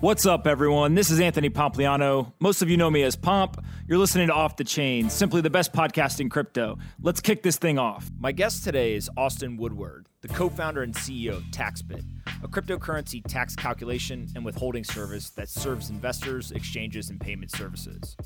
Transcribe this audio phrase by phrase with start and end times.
[0.00, 0.94] What's up, everyone?
[0.94, 2.32] This is Anthony Pompliano.
[2.40, 3.62] Most of you know me as Pomp.
[3.86, 6.78] You're listening to Off the Chain, simply the best podcast in crypto.
[7.02, 8.10] Let's kick this thing off.
[8.18, 12.02] My guest today is Austin Woodward, the co founder and CEO of TaxBit,
[12.42, 18.16] a cryptocurrency tax calculation and withholding service that serves investors, exchanges, and payment services.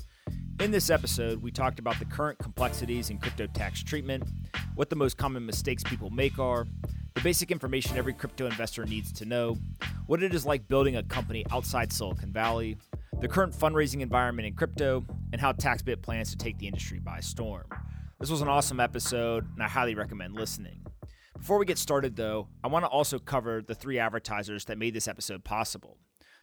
[0.61, 4.23] In this episode, we talked about the current complexities in crypto tax treatment,
[4.75, 6.67] what the most common mistakes people make are,
[7.15, 9.57] the basic information every crypto investor needs to know,
[10.05, 12.77] what it is like building a company outside Silicon Valley,
[13.21, 17.21] the current fundraising environment in crypto, and how TaxBit plans to take the industry by
[17.21, 17.65] storm.
[18.19, 20.85] This was an awesome episode, and I highly recommend listening.
[21.37, 24.93] Before we get started, though, I want to also cover the three advertisers that made
[24.93, 25.97] this episode possible.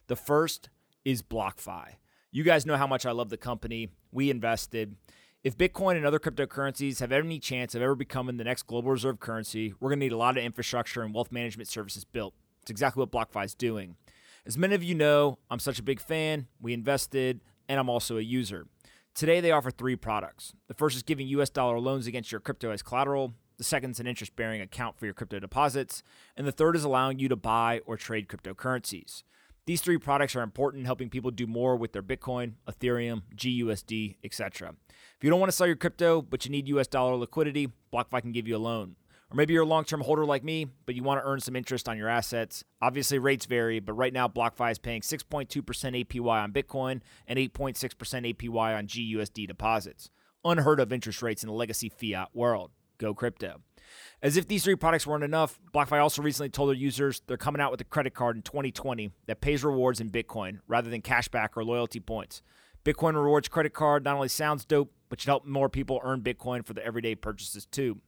[0.07, 0.69] The first
[1.05, 1.95] is BlockFi.
[2.31, 3.89] You guys know how much I love the company.
[4.11, 4.95] We invested.
[5.43, 9.19] If Bitcoin and other cryptocurrencies have any chance of ever becoming the next global reserve
[9.19, 12.33] currency, we're going to need a lot of infrastructure and wealth management services built.
[12.61, 13.97] It's exactly what BlockFi is doing.
[14.45, 16.47] As many of you know, I'm such a big fan.
[16.61, 18.67] We invested, and I'm also a user.
[19.13, 20.53] Today, they offer three products.
[20.69, 23.33] The first is giving US dollar loans against your crypto as collateral.
[23.57, 26.03] The second is an interest bearing account for your crypto deposits.
[26.37, 29.23] And the third is allowing you to buy or trade cryptocurrencies.
[29.65, 34.17] These three products are important in helping people do more with their Bitcoin, Ethereum, GUSD,
[34.21, 34.75] etc.
[34.89, 38.21] If you don't want to sell your crypto, but you need US dollar liquidity, BlockFi
[38.21, 38.97] can give you a loan.
[39.31, 41.55] Or maybe you're a long term holder like me, but you want to earn some
[41.55, 42.65] interest on your assets.
[42.81, 48.35] Obviously, rates vary, but right now, BlockFi is paying 6.2% APY on Bitcoin and 8.6%
[48.35, 50.09] APY on GUSD deposits.
[50.43, 52.71] Unheard of interest rates in the legacy fiat world.
[53.03, 53.59] Go crypto.
[54.21, 57.59] As if these three products weren't enough, BlockFi also recently told their users they're coming
[57.59, 61.49] out with a credit card in 2020 that pays rewards in Bitcoin rather than cashback
[61.57, 62.41] or loyalty points.
[62.85, 66.65] Bitcoin Rewards credit card not only sounds dope, but should help more people earn Bitcoin
[66.65, 67.99] for their everyday purchases too.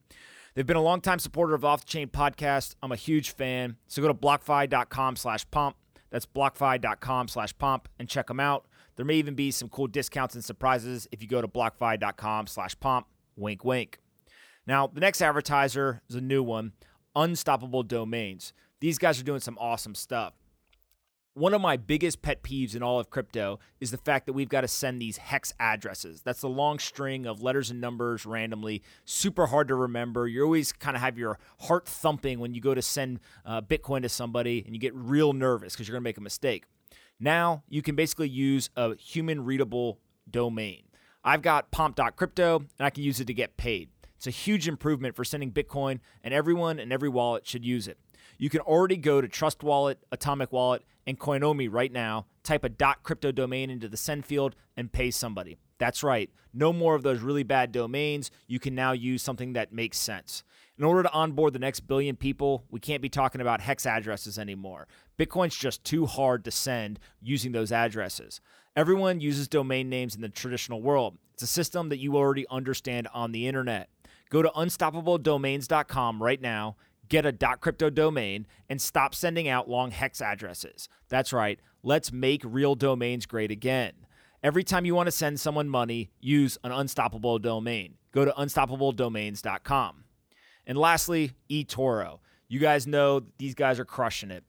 [0.54, 2.76] They've been a longtime supporter of Off the Chain podcast.
[2.82, 3.76] I'm a huge fan.
[3.90, 5.76] So go to blockfi.com slash pomp.
[6.10, 8.66] That's blockfi.com slash pomp and check them out.
[8.96, 12.80] There may even be some cool discounts and surprises if you go to blockfi.com slash
[12.80, 13.08] pomp.
[13.36, 14.00] Wink, wink.
[14.68, 16.74] Now, the next advertiser is a new one
[17.16, 18.54] Unstoppable Domains.
[18.80, 20.34] These guys are doing some awesome stuff.
[21.34, 24.48] One of my biggest pet peeves in all of crypto is the fact that we've
[24.48, 26.22] got to send these hex addresses.
[26.22, 30.28] That's a long string of letters and numbers randomly, super hard to remember.
[30.30, 34.02] You always kind of have your heart thumping when you go to send uh, Bitcoin
[34.04, 36.64] to somebody and you get real nervous because you're going to make a mistake.
[37.20, 40.84] Now you can basically use a human readable domain.
[41.22, 43.90] I've got pomp.crypto and I can use it to get paid.
[44.16, 47.98] It's a huge improvement for sending Bitcoin, and everyone and every wallet should use it.
[48.38, 52.96] You can already go to Trust Wallet, Atomic Wallet, and Coinomi right now, type a
[53.04, 55.58] .crypto domain into the send field, and pay somebody.
[55.78, 56.30] That's right.
[56.54, 58.32] No more of those really bad domains.
[58.48, 60.44] You can now use something that makes sense.
[60.78, 64.38] In order to onboard the next billion people, we can't be talking about hex addresses
[64.40, 64.88] anymore.
[65.18, 68.42] Bitcoin's just too hard to send using those addresses.
[68.76, 71.18] Everyone uses domain names in the traditional world.
[71.34, 73.90] It's a system that you already understand on the internet.
[74.30, 76.76] Go to unstoppabledomains.com right now,
[77.08, 80.90] get a .crypto domain, and stop sending out long hex addresses.
[81.10, 81.60] That's right.
[81.84, 83.94] Let's make real domains great again.
[84.44, 87.96] Every time you want to send someone money, use an unstoppable domain.
[88.12, 90.04] Go to unstoppabledomains.com.
[90.68, 92.20] And lastly, eToro.
[92.48, 94.44] You guys know these guys are crushing it.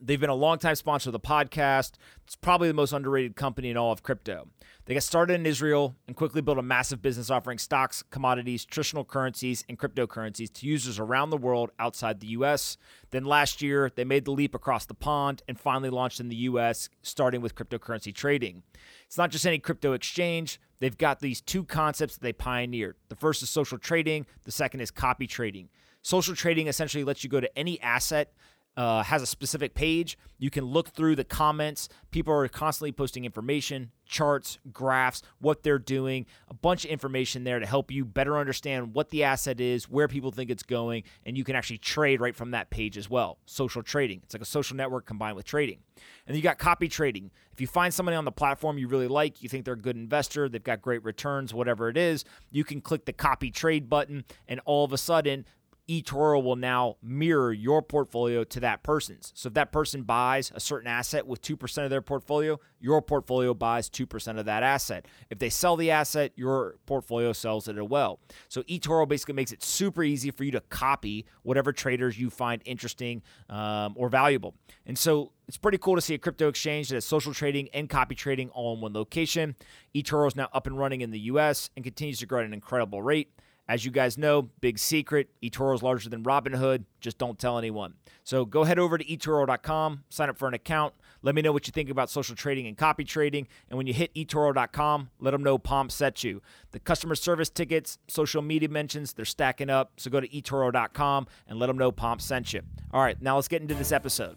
[0.00, 1.92] They've been a longtime sponsor of the podcast.
[2.24, 4.48] It's probably the most underrated company in all of crypto.
[4.84, 9.04] They got started in Israel and quickly built a massive business offering stocks, commodities, traditional
[9.04, 12.76] currencies, and cryptocurrencies to users around the world outside the US.
[13.10, 16.36] Then last year, they made the leap across the pond and finally launched in the
[16.36, 18.62] US, starting with cryptocurrency trading.
[19.06, 22.96] It's not just any crypto exchange, they've got these two concepts that they pioneered.
[23.08, 25.68] The first is social trading, the second is copy trading.
[26.02, 28.32] Social trading essentially lets you go to any asset
[28.78, 30.16] uh, has a specific page.
[30.38, 31.88] You can look through the comments.
[32.12, 37.58] People are constantly posting information, charts, graphs, what they're doing, a bunch of information there
[37.58, 41.36] to help you better understand what the asset is, where people think it's going, and
[41.36, 43.38] you can actually trade right from that page as well.
[43.46, 44.20] Social trading.
[44.22, 45.80] It's like a social network combined with trading.
[46.28, 47.32] And you got copy trading.
[47.52, 49.96] If you find somebody on the platform you really like, you think they're a good
[49.96, 54.24] investor, they've got great returns, whatever it is, you can click the copy trade button,
[54.46, 55.44] and all of a sudden,
[55.88, 59.32] eToro will now mirror your portfolio to that person's.
[59.34, 63.54] So if that person buys a certain asset with 2% of their portfolio, your portfolio
[63.54, 65.06] buys 2% of that asset.
[65.30, 68.20] If they sell the asset, your portfolio sells it as well.
[68.48, 72.60] So eToro basically makes it super easy for you to copy whatever traders you find
[72.66, 74.54] interesting um, or valuable.
[74.84, 77.88] And so it's pretty cool to see a crypto exchange that has social trading and
[77.88, 79.56] copy trading all in one location.
[79.94, 82.52] eToro is now up and running in the US and continues to grow at an
[82.52, 83.32] incredible rate.
[83.68, 86.84] As you guys know, big secret, eToro is larger than Robinhood.
[87.00, 87.94] Just don't tell anyone.
[88.24, 90.94] So go head over to eToro.com, sign up for an account.
[91.20, 93.46] Let me know what you think about social trading and copy trading.
[93.68, 96.40] And when you hit eToro.com, let them know Pomp sent you.
[96.70, 99.92] The customer service tickets, social media mentions, they're stacking up.
[99.98, 102.62] So go to eToro.com and let them know Pomp sent you.
[102.92, 104.36] All right, now let's get into this episode.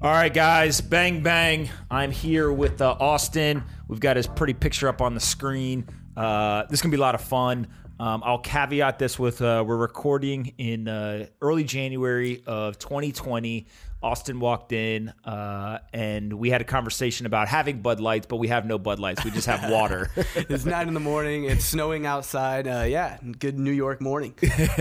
[0.00, 1.68] All right, guys, bang, bang.
[1.90, 3.64] I'm here with uh, Austin.
[3.88, 5.88] We've got his pretty picture up on the screen.
[6.16, 7.66] Uh, this is to be a lot of fun.
[7.98, 13.66] Um, I'll caveat this with uh, we're recording in uh, early January of 2020.
[14.02, 18.48] Austin walked in uh, and we had a conversation about having Bud Lights, but we
[18.48, 19.24] have no Bud Lights.
[19.24, 20.10] We just have water.
[20.36, 21.44] it's nine in the morning.
[21.44, 22.68] It's snowing outside.
[22.68, 24.34] Uh, yeah, good New York morning.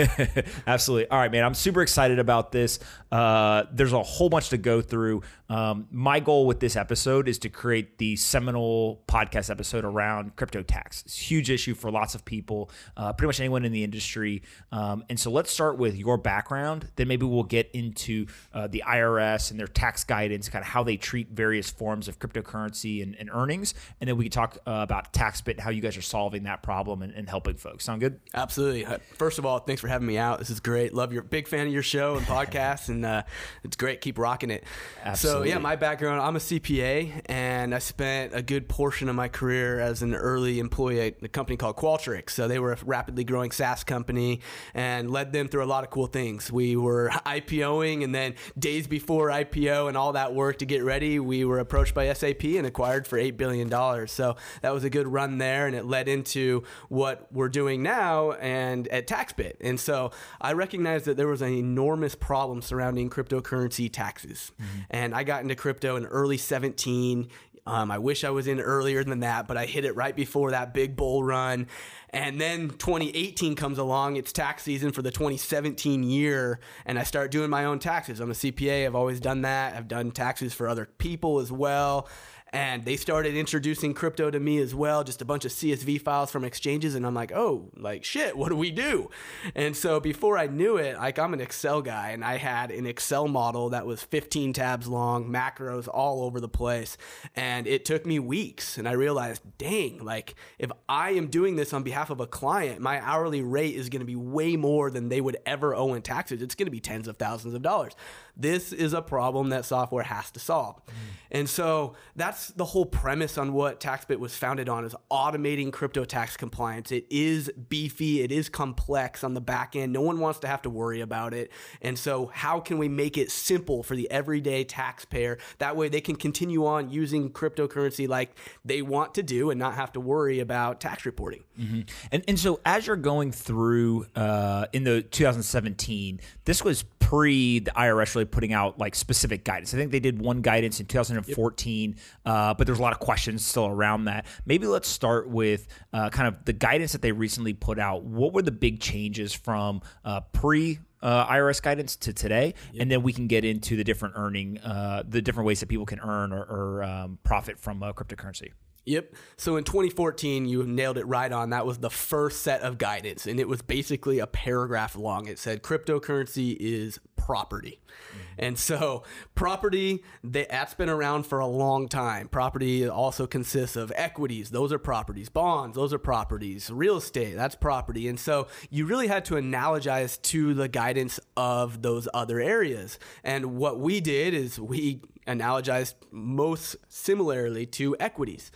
[0.68, 1.10] Absolutely.
[1.10, 1.44] All right, man.
[1.44, 2.80] I'm super excited about this.
[3.12, 5.24] Uh, there's a whole bunch to go through.
[5.50, 10.62] Um, my goal with this episode is to create the seminal podcast episode around crypto
[10.62, 11.04] tax.
[11.04, 14.44] It's a huge issue for lots of people, uh, pretty much anyone in the industry.
[14.72, 16.90] Um, and so let's start with your background.
[16.98, 20.84] Then maybe we'll get into uh, the IRS and their tax guidance, kind of how
[20.84, 23.74] they treat various forms of cryptocurrency and, and earnings.
[24.02, 26.64] And then we can talk uh, about TaxBit and how you guys are solving that
[26.64, 27.86] problem and, and helping folks.
[27.86, 28.20] Sound good?
[28.34, 28.86] Absolutely.
[29.16, 30.40] First of all, thanks for having me out.
[30.40, 30.94] This is great.
[30.94, 33.24] Love your big fan of your show and podcast, and uh,
[33.64, 34.02] it's great.
[34.02, 34.64] Keep rocking it.
[35.04, 35.50] Absolutely.
[35.50, 39.28] So yeah, my background, I'm a CPA, and I spent a good portion of my
[39.28, 42.32] career as an early employee at a company called Qualtrics.
[42.32, 44.42] So they were a rapidly growing SaaS company,
[44.74, 46.52] and led them through a lot of cool things.
[46.52, 51.20] We were IPOing, and then days before IPO and all that work to get ready,
[51.20, 54.12] we were approached by SAP and acquired for eight billion dollars.
[54.12, 58.32] So that was a good run there, and it led into what we're doing now
[58.34, 59.56] and at TaxBit.
[59.62, 60.12] And so
[60.42, 64.80] I recognized that there was an enormous problem surrounding cryptocurrency taxes, mm-hmm.
[64.90, 67.30] and I got into crypto in early 17.
[67.68, 70.52] Um, I wish I was in earlier than that, but I hit it right before
[70.52, 71.68] that big bull run.
[72.12, 74.16] And then 2018 comes along.
[74.16, 78.22] It's tax season for the 2017 year, and I start doing my own taxes.
[78.22, 78.86] I'm a CPA.
[78.86, 79.76] I've always done that.
[79.76, 82.08] I've done taxes for other people as well
[82.54, 86.32] and they started introducing crypto to me as well just a bunch of csv files
[86.32, 86.96] from exchanges.
[86.96, 89.10] And i'm like oh like shit what do we do?
[89.56, 92.12] And so before i knew it like i'm an excel guy.
[92.12, 96.50] And i had an excel model that was 15 tabs long macros all over the
[96.50, 96.98] place.
[97.36, 98.78] And it took me weeks.
[98.78, 102.82] And i realized dang like if i am doing this on behalf of a client
[102.82, 106.02] my hourly rate is going to be way more than they would ever owe in
[106.02, 106.42] taxes.
[106.42, 107.94] It's going to be tens of thousands of dollars
[108.38, 110.76] this is a problem that software has to solve.
[110.86, 110.94] Mm.
[111.32, 116.06] And so that's the whole premise on what TaxBit was founded on is automating crypto
[116.06, 116.92] tax compliance.
[116.92, 119.92] It is beefy, it is complex on the back end.
[119.92, 121.52] No one wants to have to worry about it.
[121.82, 125.38] And so how can we make it simple for the everyday taxpayer?
[125.58, 129.74] That way they can continue on using cryptocurrency like they want to do and not
[129.74, 131.44] have to worry about tax reporting.
[131.60, 131.82] Mm-hmm.
[132.12, 137.72] And and so as you're going through uh, in the 2017, this was pre the
[137.72, 139.74] IRS really putting out like specific guidance.
[139.74, 141.98] I think they did one guidance in 2014, yep.
[142.26, 144.26] uh, but there's a lot of questions still around that.
[144.46, 148.04] Maybe let's start with uh, kind of the guidance that they recently put out.
[148.04, 152.82] What were the big changes from uh, pre uh, IRS guidance to today, yep.
[152.82, 155.86] and then we can get into the different earning, uh, the different ways that people
[155.86, 158.52] can earn or, or um, profit from uh, cryptocurrency.
[158.88, 159.16] Yep.
[159.36, 161.50] So in 2014, you nailed it right on.
[161.50, 165.28] That was the first set of guidance, and it was basically a paragraph long.
[165.28, 167.82] It said cryptocurrency is property.
[167.82, 168.20] Mm-hmm.
[168.40, 169.04] And so,
[169.36, 172.30] property, that's been around for a long time.
[172.30, 177.56] Property also consists of equities, those are properties, bonds, those are properties, real estate, that's
[177.56, 178.08] property.
[178.08, 182.98] And so, you really had to analogize to the guidance of those other areas.
[183.26, 188.52] And what we did is we analogized most similarly to equities.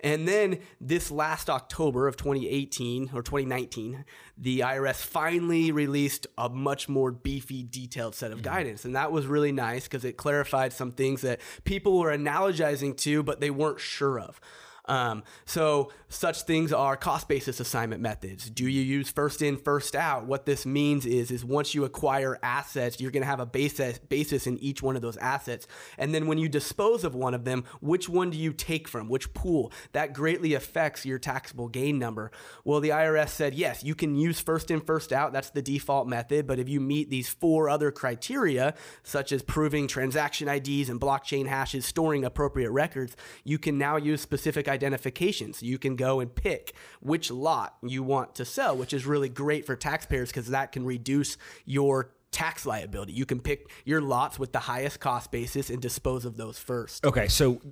[0.00, 4.04] And then this last October of 2018 or 2019,
[4.36, 8.54] the IRS finally released a much more beefy, detailed set of mm-hmm.
[8.54, 8.84] guidance.
[8.84, 13.22] And that was really nice because it clarified some things that people were analogizing to,
[13.22, 14.40] but they weren't sure of.
[14.88, 18.48] Um, so such things are cost basis assignment methods.
[18.48, 20.26] Do you use first in, first out?
[20.26, 23.98] What this means is, is once you acquire assets, you're going to have a basis,
[23.98, 25.66] basis in each one of those assets.
[25.98, 29.08] And then when you dispose of one of them, which one do you take from?
[29.08, 29.72] Which pool?
[29.92, 32.30] That greatly affects your taxable gain number.
[32.64, 35.32] Well, the IRS said, yes, you can use first in, first out.
[35.32, 36.46] That's the default method.
[36.46, 41.48] But if you meet these four other criteria, such as proving transaction IDs and blockchain
[41.48, 45.62] hashes, storing appropriate records, you can now use specific identifications.
[45.62, 49.66] You can go and pick which lot you want to sell, which is really great
[49.66, 53.14] for taxpayers because that can reduce your tax liability.
[53.14, 57.02] You can pick your lots with the highest cost basis and dispose of those first.
[57.02, 57.62] Okay, so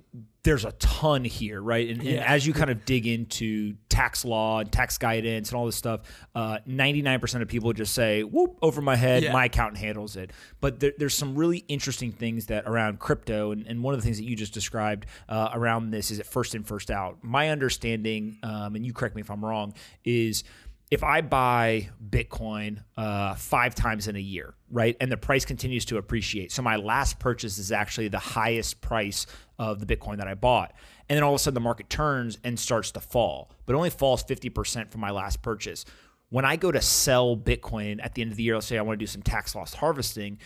[0.41, 1.87] there's a ton here, right?
[1.87, 5.67] And, and as you kind of dig into tax law and tax guidance and all
[5.67, 6.01] this stuff,
[6.33, 9.33] uh, 99% of people just say, whoop, over my head, Yeah.
[9.33, 10.31] my accountant handles it.
[10.61, 14.03] But there, there's some really interesting things that around crypto, and, and one of the
[14.03, 17.19] things that you just described uh, around this is it first in, first out.
[17.23, 20.43] My understanding, um, and you correct me if I'm wrong, is
[20.91, 25.85] if I buy Bitcoin uh, five times in a year, right, and the price continues
[25.85, 29.25] to appreciate, so my last purchase is actually the highest price
[29.57, 30.73] of the Bitcoin that I bought,
[31.09, 33.89] and then all of a sudden the market turns and starts to fall, but only
[33.89, 35.85] falls 50% from my last purchase.
[36.29, 38.81] When I go to sell Bitcoin at the end of the year, let's say I
[38.81, 40.39] want to do some tax loss harvesting,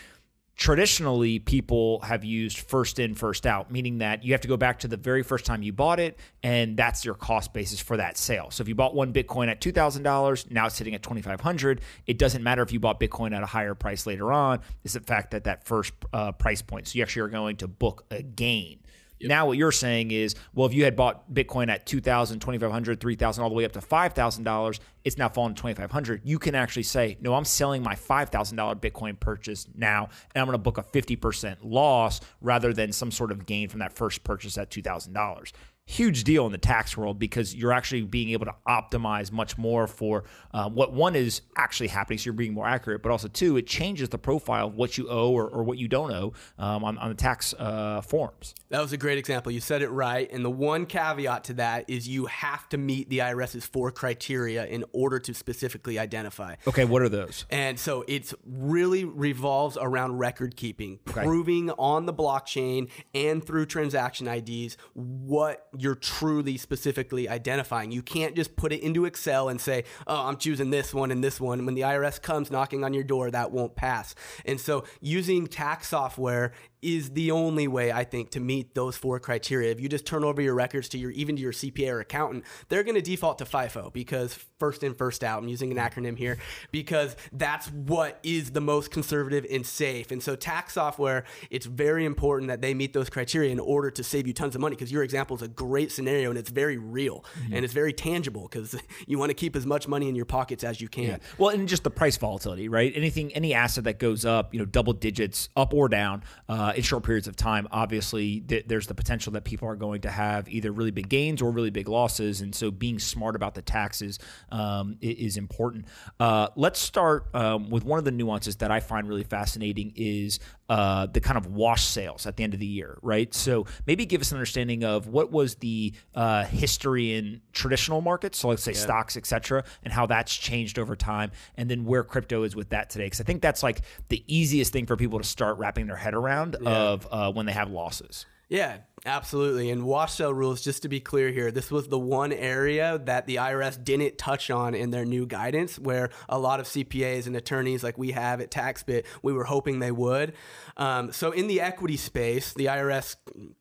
[0.60, 4.78] traditionally people have used first in first out meaning that you have to go back
[4.78, 8.18] to the very first time you bought it and that's your cost basis for that
[8.18, 8.50] sale.
[8.50, 12.42] So if you bought one bitcoin at $2000 now it's sitting at 2500 it doesn't
[12.42, 14.60] matter if you bought bitcoin at a higher price later on.
[14.84, 16.88] It's the fact that that first uh, price point.
[16.88, 18.80] So you actually are going to book a gain
[19.28, 23.42] now what you're saying is, well, if you had bought Bitcoin at 2,000, 2,500, 3,000,
[23.42, 26.22] all the way up to $5,000, it's now fallen to 2,500.
[26.24, 30.54] You can actually say, no, I'm selling my $5,000 Bitcoin purchase now, and I'm going
[30.54, 34.58] to book a 50% loss rather than some sort of gain from that first purchase
[34.58, 35.52] at $2,000
[35.90, 39.88] huge deal in the tax world because you're actually being able to optimize much more
[39.88, 42.18] for uh, what one is actually happening.
[42.18, 45.08] So you're being more accurate, but also two, it changes the profile of what you
[45.08, 48.54] owe or, or what you don't owe um, on, on the tax uh, forms.
[48.68, 49.50] That was a great example.
[49.50, 50.30] You said it right.
[50.30, 54.66] And the one caveat to that is you have to meet the IRS's four criteria
[54.66, 56.54] in order to specifically identify.
[56.68, 57.46] Okay, what are those?
[57.50, 64.28] And so it's really revolves around record keeping, proving on the blockchain and through transaction
[64.28, 67.90] IDs what you're truly specifically identifying.
[67.90, 71.24] You can't just put it into Excel and say, oh, I'm choosing this one and
[71.24, 71.64] this one.
[71.64, 74.14] When the IRS comes knocking on your door, that won't pass.
[74.44, 79.20] And so using tax software is the only way I think to meet those four
[79.20, 79.70] criteria.
[79.70, 82.44] If you just turn over your records to your even to your CPA or accountant,
[82.68, 85.42] they're going to default to FIFO because first in first out.
[85.42, 86.38] I'm using an acronym here
[86.70, 90.10] because that's what is the most conservative and safe.
[90.10, 94.04] And so tax software, it's very important that they meet those criteria in order to
[94.04, 96.78] save you tons of money because your example is a great scenario and it's very
[96.78, 100.24] real and it's very tangible because you want to keep as much money in your
[100.24, 101.20] pockets as you can.
[101.38, 102.92] Well, and just the price volatility, right?
[102.94, 106.82] Anything, any asset that goes up, you know, double digits, up or down, uh, in
[106.82, 110.48] short periods of time, obviously th- there's the potential that people are going to have
[110.48, 114.18] either really big gains or really big losses, and so being smart about the taxes
[114.50, 115.86] um, is important.
[116.18, 120.38] Uh, let's start um, with one of the nuances that I find really fascinating is
[120.68, 123.34] uh, the kind of wash sales at the end of the year, right?
[123.34, 128.38] So maybe give us an understanding of what was the uh, history in traditional markets,
[128.38, 132.04] so let's say stocks, et cetera, and how that's changed over time, and then where
[132.04, 133.06] crypto is with that today.
[133.06, 136.14] Because I think that's like the easiest thing for people to start wrapping their head
[136.14, 138.26] around of uh, when they have losses.
[138.48, 139.70] Yeah, absolutely.
[139.70, 143.26] And wash sale rules, just to be clear here, this was the one area that
[143.26, 147.36] the IRS didn't touch on in their new guidance, where a lot of CPAs and
[147.36, 150.34] attorneys like we have at TaxBit, we were hoping they would.
[150.76, 153.16] Um, so in the equity space, the IRS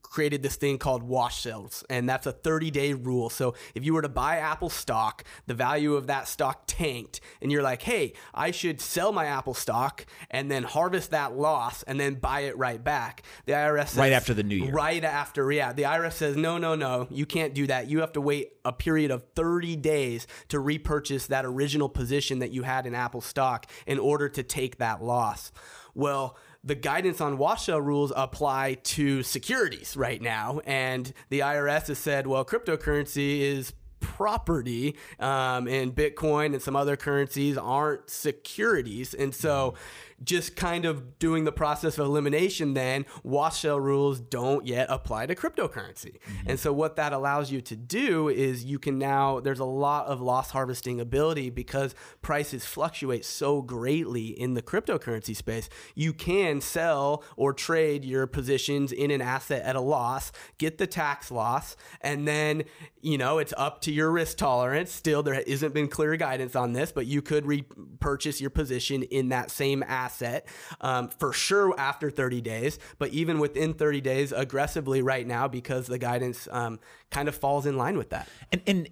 [0.09, 3.29] created this thing called wash sales, and that's a 30 day rule.
[3.29, 7.51] So if you were to buy Apple stock, the value of that stock tanked, and
[7.51, 11.99] you're like, hey, I should sell my Apple stock and then harvest that loss and
[11.99, 13.23] then buy it right back.
[13.45, 14.71] The IRS says, Right after the new year.
[14.71, 15.73] Right after, yeah.
[15.73, 17.87] The IRS says, no, no, no, you can't do that.
[17.89, 22.51] You have to wait a period of 30 days to repurchase that original position that
[22.51, 25.51] you had in Apple stock in order to take that loss.
[25.93, 30.59] Well, the guidance on wash sale rules apply to securities right now.
[30.65, 36.95] And the IRS has said, well, cryptocurrency is property um, and Bitcoin and some other
[36.95, 39.13] currencies aren't securities.
[39.13, 39.75] And so
[40.23, 45.25] just kind of doing the process of elimination, then wash sale rules don't yet apply
[45.25, 46.19] to cryptocurrency.
[46.19, 46.49] Mm-hmm.
[46.49, 50.07] And so what that allows you to do is you can now, there's a lot
[50.07, 55.69] of loss harvesting ability because prices fluctuate so greatly in the cryptocurrency space.
[55.95, 60.87] You can sell or trade your positions in an asset at a loss, get the
[60.87, 62.63] tax loss, and then,
[63.01, 64.91] you know, it's up to your risk tolerance.
[64.91, 69.29] Still, there isn't been clear guidance on this, but you could repurchase your position in
[69.29, 70.47] that same asset
[70.81, 72.79] um, for sure after 30 days.
[72.97, 76.79] But even within 30 days, aggressively right now because the guidance um,
[77.09, 78.27] kind of falls in line with that.
[78.51, 78.89] And, and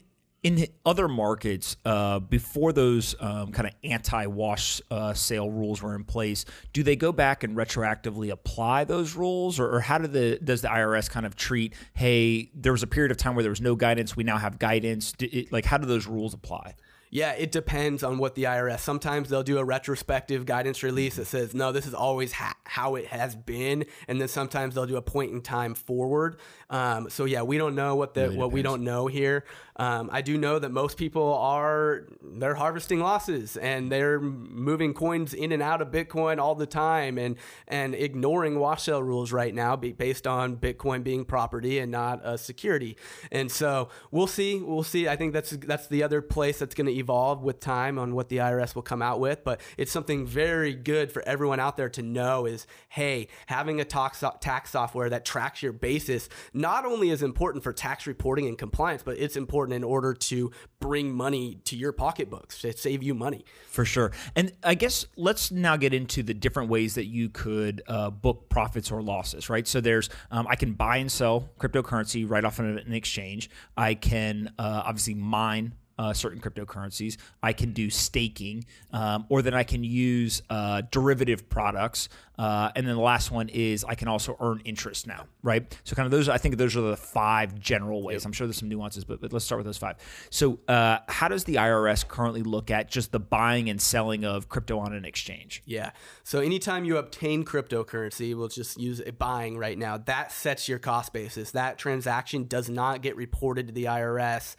[0.47, 6.05] in other markets, uh, before those um, kind of anti-wash uh, sale rules were in
[6.05, 10.39] place, do they go back and retroactively apply those rules, or, or how do the
[10.41, 11.73] does the IRS kind of treat?
[11.93, 14.15] Hey, there was a period of time where there was no guidance.
[14.15, 15.13] We now have guidance.
[15.19, 16.75] It, like, how do those rules apply?
[17.09, 18.79] Yeah, it depends on what the IRS.
[18.79, 22.95] Sometimes they'll do a retrospective guidance release that says, no, this is always ha- how
[22.95, 23.85] it has been.
[24.07, 26.37] And then sometimes they'll do a point in time forward.
[26.69, 29.45] Um, so yeah, we don't know what the really what we don't know here.
[29.77, 35.35] Um, I do know that most people are they're harvesting losses and they're moving coins
[35.35, 37.35] in and out of Bitcoin all the time and
[37.67, 42.37] and ignoring wash sale rules right now based on Bitcoin being property and not a
[42.37, 42.97] security.
[43.31, 44.59] And so we'll see.
[44.59, 45.07] We'll see.
[45.07, 48.29] I think that's that's the other place that's going to evolve with time on what
[48.29, 49.43] the IRS will come out with.
[49.43, 53.85] But it's something very good for everyone out there to know is hey, having a
[53.85, 58.57] tax tax software that tracks your basis not only is important for tax reporting and
[58.57, 63.13] compliance, but it's important in order to bring money to your pocketbooks to save you
[63.13, 63.45] money.
[63.69, 64.11] For sure.
[64.35, 68.49] And I guess let's now get into the different ways that you could uh, book
[68.49, 69.67] profits or losses, right?
[69.67, 73.49] So there's, um, I can buy and sell cryptocurrency right off of an exchange.
[73.75, 77.17] I can uh, obviously mine uh, certain cryptocurrencies.
[77.41, 82.09] I can do staking, um, or then I can use uh, derivative products.
[82.37, 85.75] Uh, and then the last one is I can also earn interest now, right?
[85.83, 88.25] So kind of those, I think those are the five general ways.
[88.25, 89.95] I'm sure there's some nuances, but, but, let's start with those five.
[90.29, 94.49] So uh, how does the IRS currently look at just the buying and selling of
[94.49, 95.63] crypto on an exchange?
[95.65, 95.91] Yeah.
[96.23, 99.97] So anytime you obtain cryptocurrency, we'll just use a buying right now.
[99.97, 101.51] That sets your cost basis.
[101.51, 104.55] That transaction does not get reported to the IRS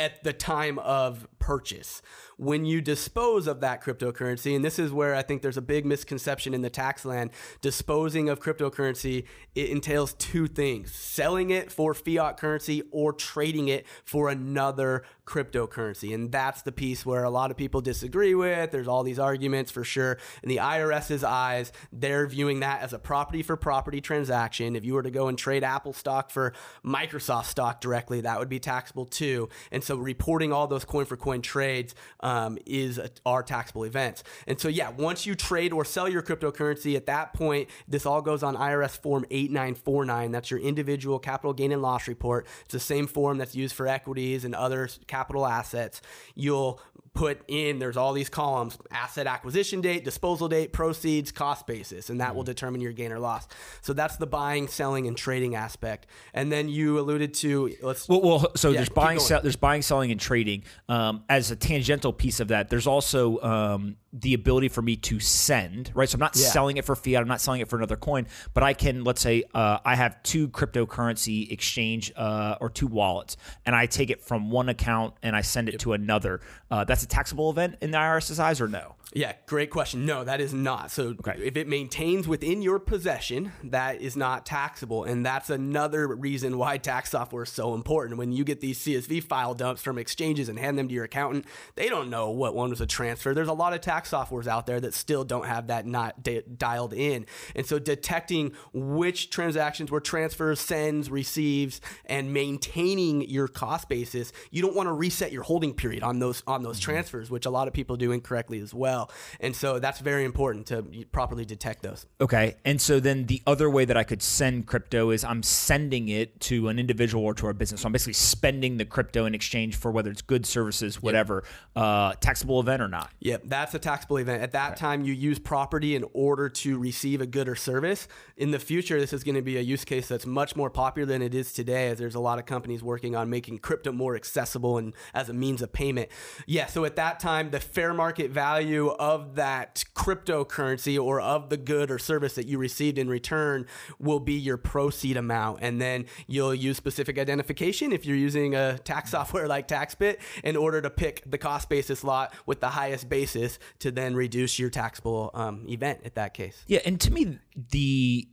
[0.00, 2.00] at the time of purchase.
[2.38, 5.84] When you dispose of that cryptocurrency, and this is where I think there's a big
[5.84, 7.30] misconception in the tax land,
[7.60, 13.86] disposing of cryptocurrency, it entails two things selling it for fiat currency or trading it
[14.04, 16.12] for another cryptocurrency.
[16.12, 18.72] And that's the piece where a lot of people disagree with.
[18.72, 20.18] There's all these arguments for sure.
[20.42, 24.74] In the IRS's eyes, they're viewing that as a property for property transaction.
[24.74, 26.52] If you were to go and trade Apple stock for
[26.84, 29.48] Microsoft stock directly, that would be taxable too.
[29.70, 34.24] And so reporting all those coin for coin trades um, is a, are taxable events.
[34.48, 38.20] And so, yeah, once you trade or sell your cryptocurrency, at that point, this all
[38.20, 40.32] goes on IRS Form 8949.
[40.32, 42.48] That's your individual capital gain and loss report.
[42.62, 46.00] It's the same form that's used for equities and other capital capital assets,
[46.34, 46.80] you'll
[47.12, 52.20] put in there's all these columns asset acquisition date disposal date proceeds cost basis and
[52.20, 52.36] that mm-hmm.
[52.36, 53.48] will determine your gain or loss
[53.82, 58.22] so that's the buying selling and trading aspect and then you alluded to let's well,
[58.22, 62.12] well so yeah, there's buying sell, there's buying selling and trading um, as a tangential
[62.12, 66.08] piece of that there's also um, the ability for me to send, right?
[66.08, 66.48] So I'm not yeah.
[66.48, 69.20] selling it for fiat, I'm not selling it for another coin, but I can, let's
[69.20, 74.20] say, uh, I have two cryptocurrency exchange uh, or two wallets, and I take it
[74.20, 75.80] from one account and I send it yep.
[75.82, 76.40] to another.
[76.70, 78.94] Uh, that's a taxable event in the IRS's eyes, or no?
[79.12, 80.06] Yeah, great question.
[80.06, 80.92] No, that is not.
[80.92, 81.34] So okay.
[81.42, 85.02] if it maintains within your possession, that is not taxable.
[85.02, 88.18] And that's another reason why tax software is so important.
[88.18, 91.46] When you get these CSV file dumps from exchanges and hand them to your accountant,
[91.74, 93.34] they don't know what one was a transfer.
[93.34, 96.42] There's a lot of tax softwares out there that still don't have that not di-
[96.42, 97.26] dialed in.
[97.56, 104.62] And so detecting which transactions were transfers, sends, receives, and maintaining your cost basis, you
[104.62, 106.92] don't want to reset your holding period on those on those mm-hmm.
[106.92, 109.10] transfers, which a lot of people do incorrectly as well well.
[109.40, 110.82] And so that's very important to
[111.12, 112.06] properly detect those.
[112.20, 112.56] Okay.
[112.64, 116.40] And so then the other way that I could send crypto is I'm sending it
[116.40, 117.80] to an individual or to a business.
[117.82, 121.44] So I'm basically spending the crypto in exchange for whether it's goods, services, whatever,
[121.76, 121.84] yep.
[121.84, 123.10] uh, taxable event or not.
[123.20, 123.42] Yep.
[123.46, 124.42] That's a taxable event.
[124.42, 124.80] At that okay.
[124.80, 128.08] time, you use property in order to receive a good or service.
[128.36, 131.06] In the future, this is going to be a use case that's much more popular
[131.06, 134.16] than it is today, as there's a lot of companies working on making crypto more
[134.16, 136.08] accessible and as a means of payment.
[136.46, 136.66] Yeah.
[136.66, 141.90] So at that time, the fair market value of that cryptocurrency or of the good
[141.90, 143.66] or service that you received in return
[143.98, 145.58] will be your proceed amount.
[145.62, 150.56] And then you'll use specific identification if you're using a tax software like TaxBit in
[150.56, 154.70] order to pick the cost basis lot with the highest basis to then reduce your
[154.70, 156.64] taxable um, event at that case.
[156.66, 156.80] Yeah.
[156.84, 157.38] And to me,
[157.70, 158.28] the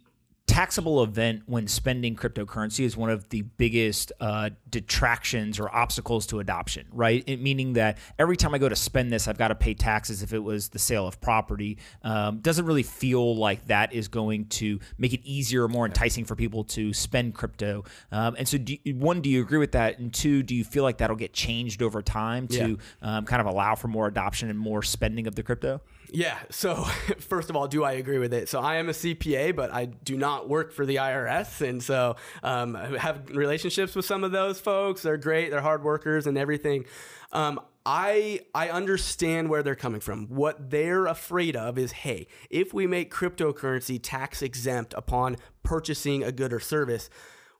[0.57, 6.39] taxable event when spending cryptocurrency is one of the biggest uh, detractions or obstacles to
[6.39, 7.23] adoption, right?
[7.27, 10.23] It, meaning that every time I go to spend this, I've got to pay taxes
[10.23, 11.77] if it was the sale of property.
[12.01, 16.25] Um, doesn't really feel like that is going to make it easier or more enticing
[16.25, 17.83] for people to spend crypto.
[18.11, 19.99] Um, and so, do you, one, do you agree with that?
[19.99, 23.17] And two, do you feel like that'll get changed over time to yeah.
[23.17, 25.81] um, kind of allow for more adoption and more spending of the crypto?
[26.09, 26.37] Yeah.
[26.49, 26.75] So,
[27.19, 28.49] first of all, do I agree with it?
[28.49, 31.61] So, I am a CPA, but I do not work for the IRS.
[31.67, 35.01] And so, um, I have relationships with some of those folks.
[35.01, 36.85] They're great, they're hard workers and everything.
[37.31, 40.27] Um, I I understand where they're coming from.
[40.27, 46.33] What they're afraid of is, hey, if we make cryptocurrency tax exempt upon purchasing a
[46.33, 47.09] good or service,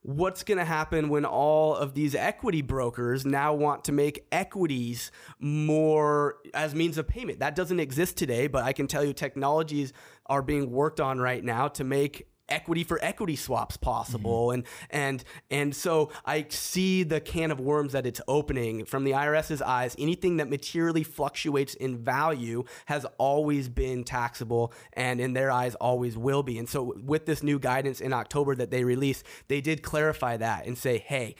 [0.01, 5.11] what's going to happen when all of these equity brokers now want to make equities
[5.39, 7.39] more as means of payment.
[7.39, 9.93] That doesn't exist today, but I can tell you technologies
[10.27, 14.47] are being worked on right now to make equity for equity swaps possible.
[14.47, 14.53] Mm-hmm.
[14.53, 18.85] and and and so I see the can of worms that it's opening.
[18.85, 25.19] From the IRS's eyes anything that materially fluctuates in value has always been taxable and
[25.19, 26.57] in their eyes always will be.
[26.57, 30.65] And so with this new guidance in October that they released they did clarify that
[30.65, 31.35] and say hey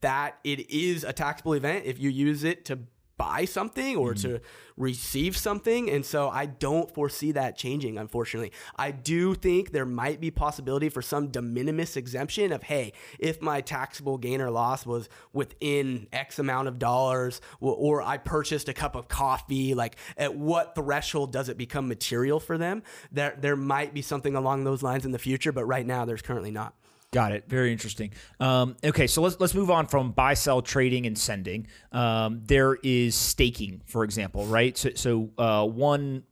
[0.00, 2.78] that it is a taxable event if you use it to
[3.22, 4.34] buy something or mm-hmm.
[4.34, 4.40] to
[4.76, 5.88] receive something.
[5.88, 8.50] And so I don't foresee that changing, unfortunately.
[8.74, 13.40] I do think there might be possibility for some de minimis exemption of, hey, if
[13.40, 18.74] my taxable gain or loss was within X amount of dollars, or I purchased a
[18.74, 22.82] cup of coffee, like at what threshold does it become material for them?
[23.12, 26.22] There, there might be something along those lines in the future, but right now there's
[26.22, 26.74] currently not.
[27.12, 27.44] Got it.
[27.46, 28.10] Very interesting.
[28.40, 31.66] Um, okay, so let's let's move on from buy, sell, trading, and sending.
[31.92, 34.76] Um, there is staking, for example, right?
[34.78, 36.22] So, so uh, one,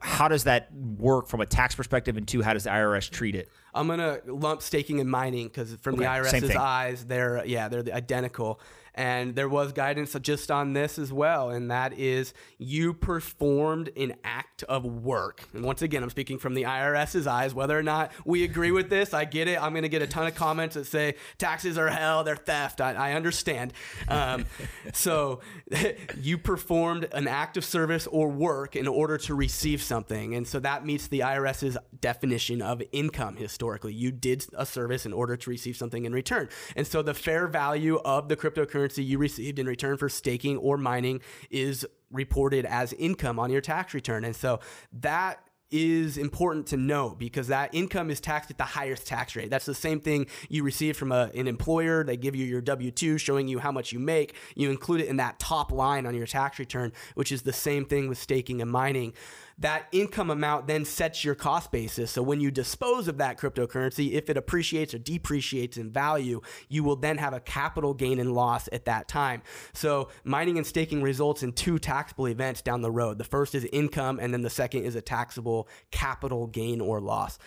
[0.00, 3.36] how does that work from a tax perspective, and two, how does the IRS treat
[3.36, 3.48] it?
[3.72, 7.84] I'm gonna lump staking and mining because from okay, the IRS's eyes, they're yeah, they're
[7.94, 8.60] identical.
[8.98, 14.16] And there was guidance just on this as well, and that is you performed an
[14.24, 15.44] act of work.
[15.54, 17.54] And once again, I'm speaking from the IRS's eyes.
[17.54, 19.62] Whether or not we agree with this, I get it.
[19.62, 22.80] I'm going to get a ton of comments that say taxes are hell, they're theft.
[22.80, 23.72] I, I understand.
[24.08, 24.46] Um,
[24.92, 25.42] so
[26.20, 30.34] you performed an act of service or work in order to receive something.
[30.34, 33.94] And so that meets the IRS's definition of income historically.
[33.94, 36.48] You did a service in order to receive something in return.
[36.74, 40.56] And so the fair value of the cryptocurrency currency you received in return for staking
[40.56, 41.20] or mining
[41.50, 44.24] is reported as income on your tax return.
[44.24, 44.60] And so
[45.00, 49.50] that is important to note because that income is taxed at the highest tax rate.
[49.50, 52.02] That's the same thing you receive from a, an employer.
[52.02, 54.34] They give you your W 2 showing you how much you make.
[54.56, 57.84] You include it in that top line on your tax return, which is the same
[57.84, 59.12] thing with staking and mining
[59.60, 62.10] that income amount then sets your cost basis.
[62.10, 66.84] So when you dispose of that cryptocurrency, if it appreciates or depreciates in value, you
[66.84, 69.42] will then have a capital gain and loss at that time.
[69.72, 73.18] So mining and staking results in two taxable events down the road.
[73.18, 77.38] The first is income, and then the second is a taxable capital gain or loss.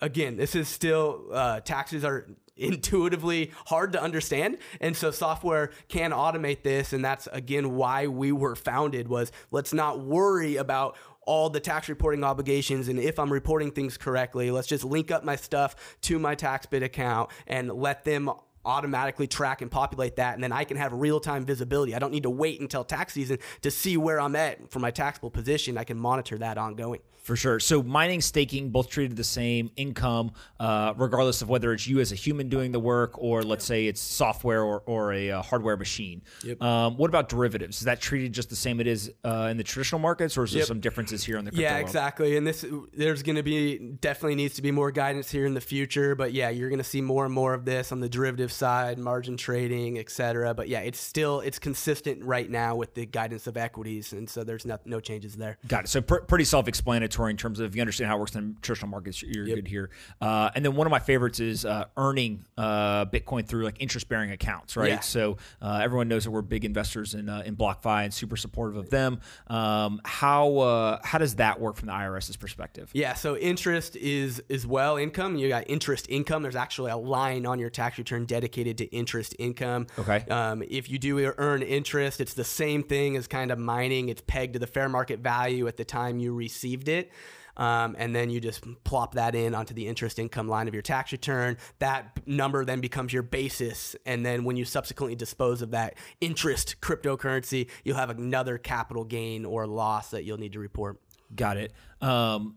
[0.00, 6.10] Again, this is still uh, taxes are intuitively hard to understand and so software can
[6.10, 10.96] automate this and that's again why we were founded was let's not worry about
[11.26, 15.24] all the tax reporting obligations and if I'm reporting things correctly, let's just link up
[15.24, 18.30] my stuff to my TaxBit account and let them
[18.66, 21.94] automatically track and populate that and then I can have real-time visibility.
[21.94, 24.90] I don't need to wait until tax season to see where I'm at for my
[24.90, 25.78] taxable position.
[25.78, 27.00] I can monitor that ongoing.
[27.26, 27.58] For sure.
[27.58, 32.12] So mining, staking, both treated the same income, uh, regardless of whether it's you as
[32.12, 35.76] a human doing the work or let's say it's software or, or a, uh, hardware
[35.76, 36.22] machine.
[36.44, 36.62] Yep.
[36.62, 37.78] Um, what about derivatives?
[37.78, 40.52] Is that treated just the same it is uh, in the traditional markets, or is
[40.52, 40.68] there yep.
[40.68, 41.86] some differences here in the crypto Yeah, world?
[41.86, 42.36] exactly.
[42.36, 45.60] And this there's going to be definitely needs to be more guidance here in the
[45.60, 46.14] future.
[46.14, 48.98] But yeah, you're going to see more and more of this on the derivative side,
[48.98, 50.54] margin trading, etc.
[50.54, 54.44] But yeah, it's still it's consistent right now with the guidance of equities, and so
[54.44, 55.58] there's no, no changes there.
[55.68, 55.88] Got it.
[55.88, 58.90] So pr- pretty self-explanatory in terms of if you understand how it works in traditional
[58.90, 59.22] markets.
[59.22, 59.56] You're yep.
[59.56, 59.90] good here.
[60.20, 64.08] Uh, and then one of my favorites is uh, earning uh, Bitcoin through like interest
[64.08, 64.88] bearing accounts, right?
[64.88, 65.00] Yeah.
[65.00, 68.76] So uh, everyone knows that we're big investors in uh, in BlockFi and super supportive
[68.76, 69.20] of them.
[69.48, 72.90] Um, how uh, how does that work from the IRS's perspective?
[72.92, 73.14] Yeah.
[73.14, 75.36] So interest is is well income.
[75.36, 76.42] You got interest income.
[76.42, 79.86] There's actually a line on your tax return dedicated to interest income.
[79.98, 80.24] Okay.
[80.30, 84.08] Um, if you do earn interest, it's the same thing as kind of mining.
[84.08, 87.10] It's pegged to the fair market value at the time you received it.
[87.56, 90.82] Um, and then you just plop that in onto the interest income line of your
[90.82, 91.56] tax return.
[91.78, 93.96] That number then becomes your basis.
[94.04, 99.44] And then when you subsequently dispose of that interest cryptocurrency, you'll have another capital gain
[99.44, 101.00] or loss that you'll need to report.
[101.34, 101.72] Got it.
[102.02, 102.56] Um,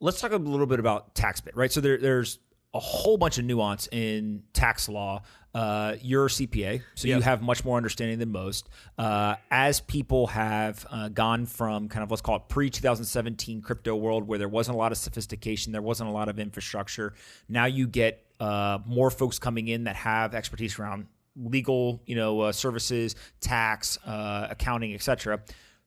[0.00, 1.70] let's talk a little bit about TaxBit, right?
[1.70, 2.40] So there, there's
[2.74, 5.22] a whole bunch of nuance in tax law.
[5.54, 8.70] Uh, you're a CPA, so you have much more understanding than most.
[8.96, 13.94] Uh, as people have uh, gone from kind of let's call it pre 2017 crypto
[13.94, 17.12] world where there wasn't a lot of sophistication, there wasn't a lot of infrastructure.
[17.50, 21.06] Now you get uh, more folks coming in that have expertise around
[21.36, 25.42] legal, you know, uh, services, tax, uh, accounting, etc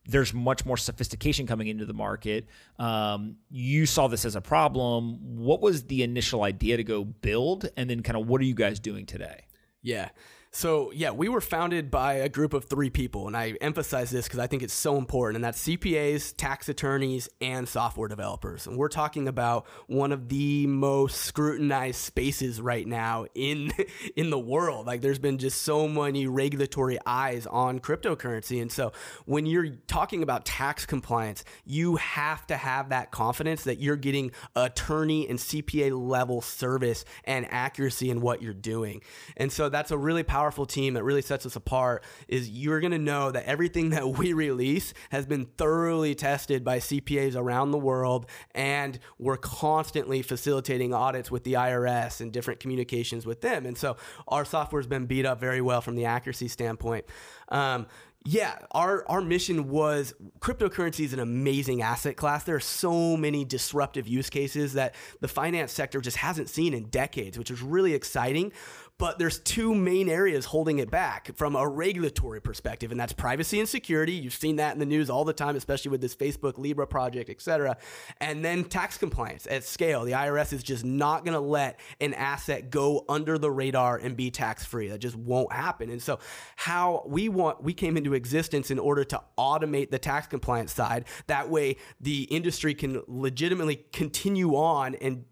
[0.08, 2.48] there's much more sophistication coming into the market.
[2.78, 5.38] Um, you saw this as a problem.
[5.38, 7.70] What was the initial idea to go build?
[7.76, 9.46] And then, kind of, what are you guys doing today?
[9.82, 10.10] Yeah.
[10.56, 14.24] So, yeah, we were founded by a group of three people, and I emphasize this
[14.24, 18.65] because I think it's so important, and that's CPAs, tax attorneys, and software developers.
[18.65, 23.74] And we're talking about one of the most scrutinized spaces right now in
[24.15, 24.88] in the world.
[24.88, 28.62] Like there's been just so many regulatory eyes on cryptocurrency.
[28.62, 28.94] And so
[29.26, 34.32] when you're talking about tax compliance, you have to have that confidence that you're getting
[34.56, 39.02] attorney and CPA level service and accuracy in what you're doing.
[39.36, 42.80] And so that's a really powerful powerful team that really sets us apart is you're
[42.80, 47.72] going to know that everything that we release has been thoroughly tested by CPAs around
[47.72, 53.66] the world, and we're constantly facilitating audits with the IRS and different communications with them.
[53.66, 57.06] And so our software has been beat up very well from the accuracy standpoint.
[57.50, 57.88] Um,
[58.28, 62.44] yeah, our our mission was cryptocurrency is an amazing asset class.
[62.44, 66.86] There are so many disruptive use cases that the finance sector just hasn't seen in
[66.86, 68.52] decades, which is really exciting
[68.98, 73.60] but there's two main areas holding it back from a regulatory perspective, and that's privacy
[73.60, 74.14] and security.
[74.14, 77.30] You've seen that in the news all the time, especially with this Facebook Libra project,
[77.30, 77.76] et cetera.
[78.22, 80.06] And then tax compliance at scale.
[80.06, 84.16] The IRS is just not going to let an asset go under the radar and
[84.16, 84.88] be tax free.
[84.88, 85.90] That just won't happen.
[85.90, 86.20] And so,
[86.56, 91.06] how we want we came into existence in order to automate the tax compliance side.
[91.28, 95.26] That way, the industry can legitimately continue on and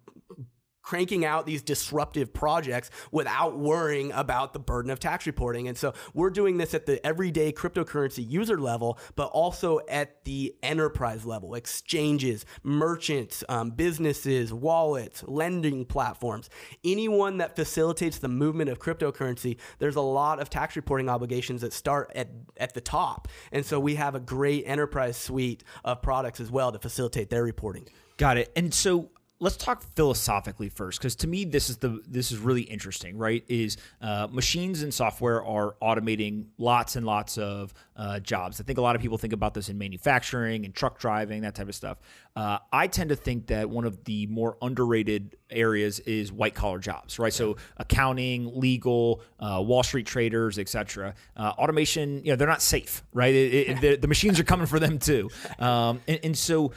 [0.83, 5.67] cranking out these disruptive projects without worrying about the burden of tax reporting.
[5.67, 10.53] And so we're doing this at the everyday cryptocurrency user level, but also at the
[10.61, 16.49] enterprise level, exchanges, merchants, um, businesses, wallets, lending platforms,
[16.83, 19.57] anyone that facilitates the movement of cryptocurrency.
[19.79, 23.27] There's a lot of tax reporting obligations that start at, at the top.
[23.51, 27.43] And so we have a great enterprise suite of products as well to facilitate their
[27.43, 27.87] reporting.
[28.17, 28.51] Got it.
[28.55, 29.09] And so
[29.43, 33.43] let's talk philosophically first because to me this is the this is really interesting right?
[33.49, 38.61] Is uh, machines and software are automating lots and lots of uh, jobs.
[38.61, 41.55] I think a lot of people think about this in manufacturing and truck driving that
[41.55, 41.97] type of stuff.
[42.35, 46.79] Uh, i tend to think that one of the more underrated areas is white collar
[46.79, 47.33] jobs right?
[47.33, 53.03] So accounting legal uh, wall street traders etc uh, automation you know they're not safe
[53.13, 53.35] right?
[53.35, 55.29] It, it, the, the, machines are coming for them too.
[55.59, 56.71] Um, and, and so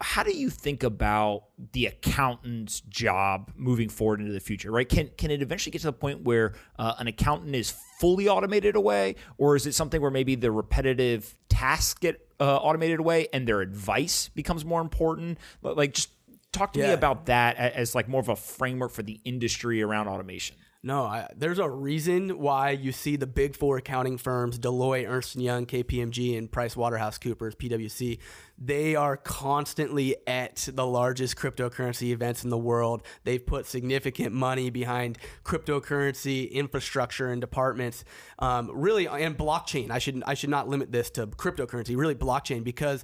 [0.00, 4.88] how do you think about the accountant's job moving forward into the future right?
[4.88, 8.76] Can can it eventually get to the point where uh, an accountant is fully automated
[8.76, 13.48] away or is it something where maybe the repetitive tasks get uh, automated away and
[13.48, 15.38] their advice becomes more important?
[15.62, 16.10] Like just
[16.52, 16.88] talk to yeah.
[16.88, 20.56] me about that as like more of a framework for the industry around automation
[20.86, 25.34] no, I, there's a reason why you see the big four accounting firms, Deloitte, Ernst
[25.34, 28.18] Young, KPMG, and PricewaterhouseCoopers, PwC.
[28.56, 33.02] They are constantly at the largest cryptocurrency events in the world.
[33.24, 38.04] They've put significant money behind cryptocurrency infrastructure and departments.
[38.38, 39.90] Um, really, and blockchain.
[39.90, 41.96] I should I should not limit this to cryptocurrency.
[41.96, 43.02] Really, blockchain because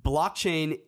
[0.00, 0.78] blockchain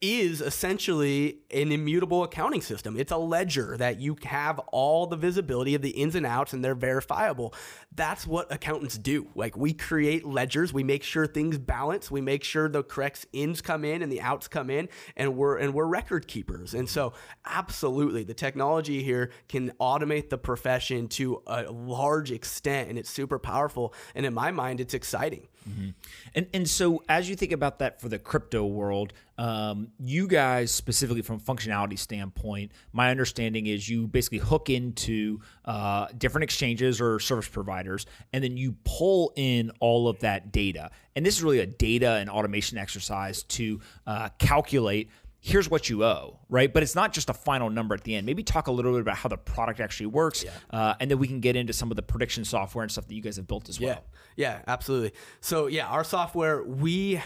[0.00, 2.98] is essentially an immutable accounting system.
[2.98, 6.62] It's a ledger that you have all the visibility of the ins and outs and
[6.62, 7.54] they're verifiable.
[7.94, 9.28] That's what accountants do.
[9.34, 13.62] Like we create ledgers, we make sure things balance, we make sure the correct ins
[13.62, 16.74] come in and the outs come in and we're and we're record keepers.
[16.74, 17.14] And so
[17.46, 23.38] absolutely the technology here can automate the profession to a large extent and it's super
[23.38, 25.48] powerful and in my mind it's exciting.
[25.68, 25.90] Mm-hmm.
[26.34, 30.70] And and so as you think about that for the crypto world, um, you guys
[30.70, 37.18] specifically from functionality standpoint, my understanding is you basically hook into uh, different exchanges or
[37.18, 40.90] service providers, and then you pull in all of that data.
[41.16, 45.10] And this is really a data and automation exercise to uh, calculate
[45.46, 46.72] here's what you owe, right?
[46.72, 48.24] But it's not just a final number at the end.
[48.24, 50.50] Maybe talk a little bit about how the product actually works, yeah.
[50.70, 53.14] uh, and then we can get into some of the prediction software and stuff that
[53.14, 54.02] you guys have built as well.
[54.36, 55.12] Yeah, yeah, absolutely.
[55.42, 57.20] So yeah, our software we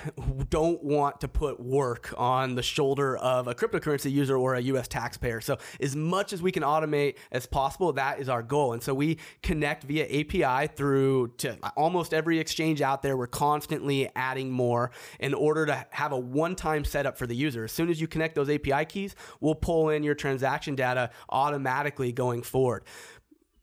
[0.50, 4.88] don't want to put work on the shoulder of a cryptocurrency user or a U.S.
[4.88, 5.40] taxpayer.
[5.40, 8.72] So as much as we can automate as possible, that is our goal.
[8.72, 13.16] And so we connect via API through to almost every exchange out there.
[13.16, 17.62] We're constantly adding more in order to have a one-time setup for the user.
[17.62, 21.10] As soon as you you connect those API keys, we'll pull in your transaction data
[21.28, 22.84] automatically going forward.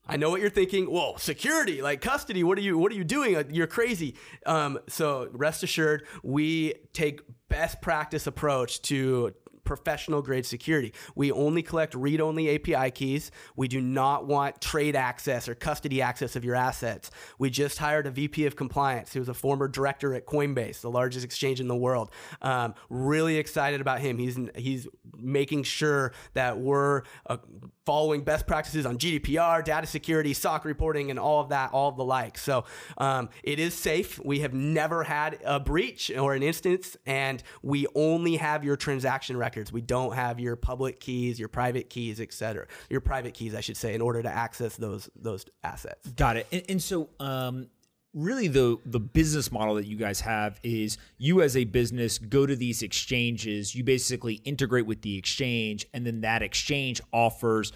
[0.08, 0.86] I know what you're thinking.
[0.86, 2.44] Whoa, security, like custody.
[2.44, 2.78] What are you?
[2.78, 3.44] What are you doing?
[3.52, 4.16] You're crazy.
[4.46, 9.34] Um, so rest assured, we take best practice approach to
[9.66, 10.94] professional grade security.
[11.16, 13.32] We only collect read only API keys.
[13.56, 17.12] We do not want trade access or custody access of your assets.
[17.40, 20.92] We just hired a VP of compliance who was a former director at Coinbase, the
[20.92, 22.12] largest exchange in the world.
[22.42, 24.18] Um, really excited about him.
[24.18, 27.38] He's he's making sure that we're uh,
[27.86, 31.98] following best practices on GDPR, data security, SOC reporting, and all of that, all of
[31.98, 32.38] the like.
[32.38, 32.66] So
[32.98, 34.20] um, it is safe.
[34.24, 39.38] We have never had a breach or an instance, and we only have your transaction
[39.38, 39.72] records.
[39.72, 42.68] We don't have your public keys, your private keys, etc.
[42.90, 46.10] Your private keys, I should say, in order to access those those assets.
[46.12, 46.48] Got it.
[46.52, 47.68] And, and so, um,
[48.16, 52.46] really the the business model that you guys have is you as a business go
[52.46, 57.74] to these exchanges you basically integrate with the exchange and then that exchange offers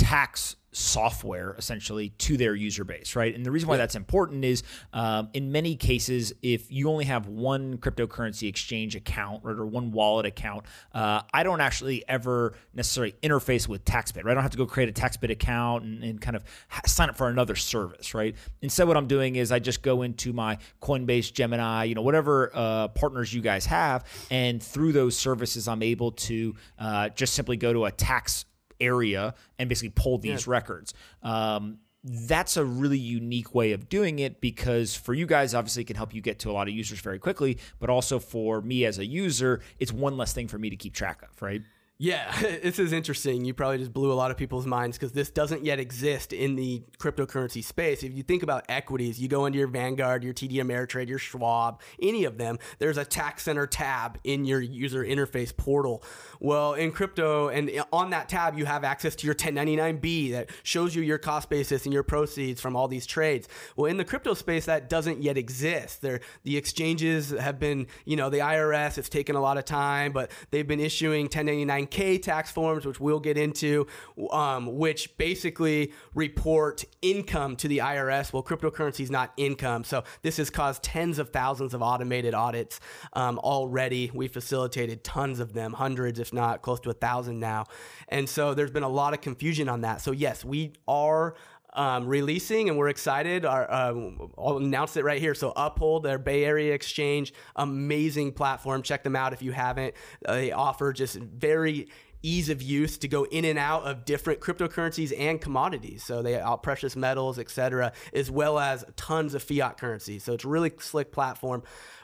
[0.00, 3.34] tax software essentially to their user base, right?
[3.34, 7.26] And the reason why that's important is um, in many cases, if you only have
[7.26, 13.14] one cryptocurrency exchange account right, or one wallet account, uh, I don't actually ever necessarily
[13.22, 14.30] interface with TaxBit, right?
[14.30, 16.44] I don't have to go create a TaxBit account and, and kind of
[16.86, 18.34] sign up for another service, right?
[18.62, 22.50] Instead, what I'm doing is I just go into my Coinbase, Gemini, you know, whatever
[22.54, 27.56] uh, partners you guys have, and through those services, I'm able to uh, just simply
[27.56, 28.44] go to a tax
[28.80, 30.52] area and basically pull these yeah.
[30.52, 30.94] records.
[31.22, 35.86] Um, that's a really unique way of doing it because for you guys, obviously, it
[35.86, 38.86] can help you get to a lot of users very quickly, but also for me
[38.86, 41.62] as a user, it's one less thing for me to keep track of, right?
[42.02, 43.44] Yeah, this is interesting.
[43.44, 46.56] You probably just blew a lot of people's minds because this doesn't yet exist in
[46.56, 48.02] the cryptocurrency space.
[48.02, 51.82] If you think about equities, you go into your Vanguard, your TD Ameritrade, your Schwab,
[52.00, 56.02] any of them, there's a tax center tab in your user interface portal.
[56.40, 60.94] Well, in crypto, and on that tab, you have access to your 1099B that shows
[60.94, 63.46] you your cost basis and your proceeds from all these trades.
[63.76, 66.00] Well, in the crypto space, that doesn't yet exist.
[66.00, 70.12] There, the exchanges have been, you know, the IRS, it's taken a lot of time,
[70.12, 73.86] but they've been issuing 1099 K tax forms, which we'll get into,
[74.30, 78.32] um, which basically report income to the IRS.
[78.32, 79.84] Well, cryptocurrency is not income.
[79.84, 82.80] So this has caused tens of thousands of automated audits
[83.12, 84.10] um, already.
[84.12, 87.66] We facilitated tons of them, hundreds, if not close to a thousand now.
[88.08, 90.00] And so there's been a lot of confusion on that.
[90.00, 91.34] So, yes, we are
[91.72, 93.44] um, releasing, and we're excited.
[93.44, 95.34] Our, I'll announce it right here.
[95.34, 98.82] So Uphold, their Bay Area exchange, amazing platform.
[98.82, 99.94] Check them out if you haven't.
[100.24, 101.88] Uh, they offer just very
[102.22, 106.04] ease of use to go in and out of different cryptocurrencies and commodities.
[106.04, 110.18] So they out precious metals, etc., as well as tons of fiat currency.
[110.18, 111.62] So it's a really slick platform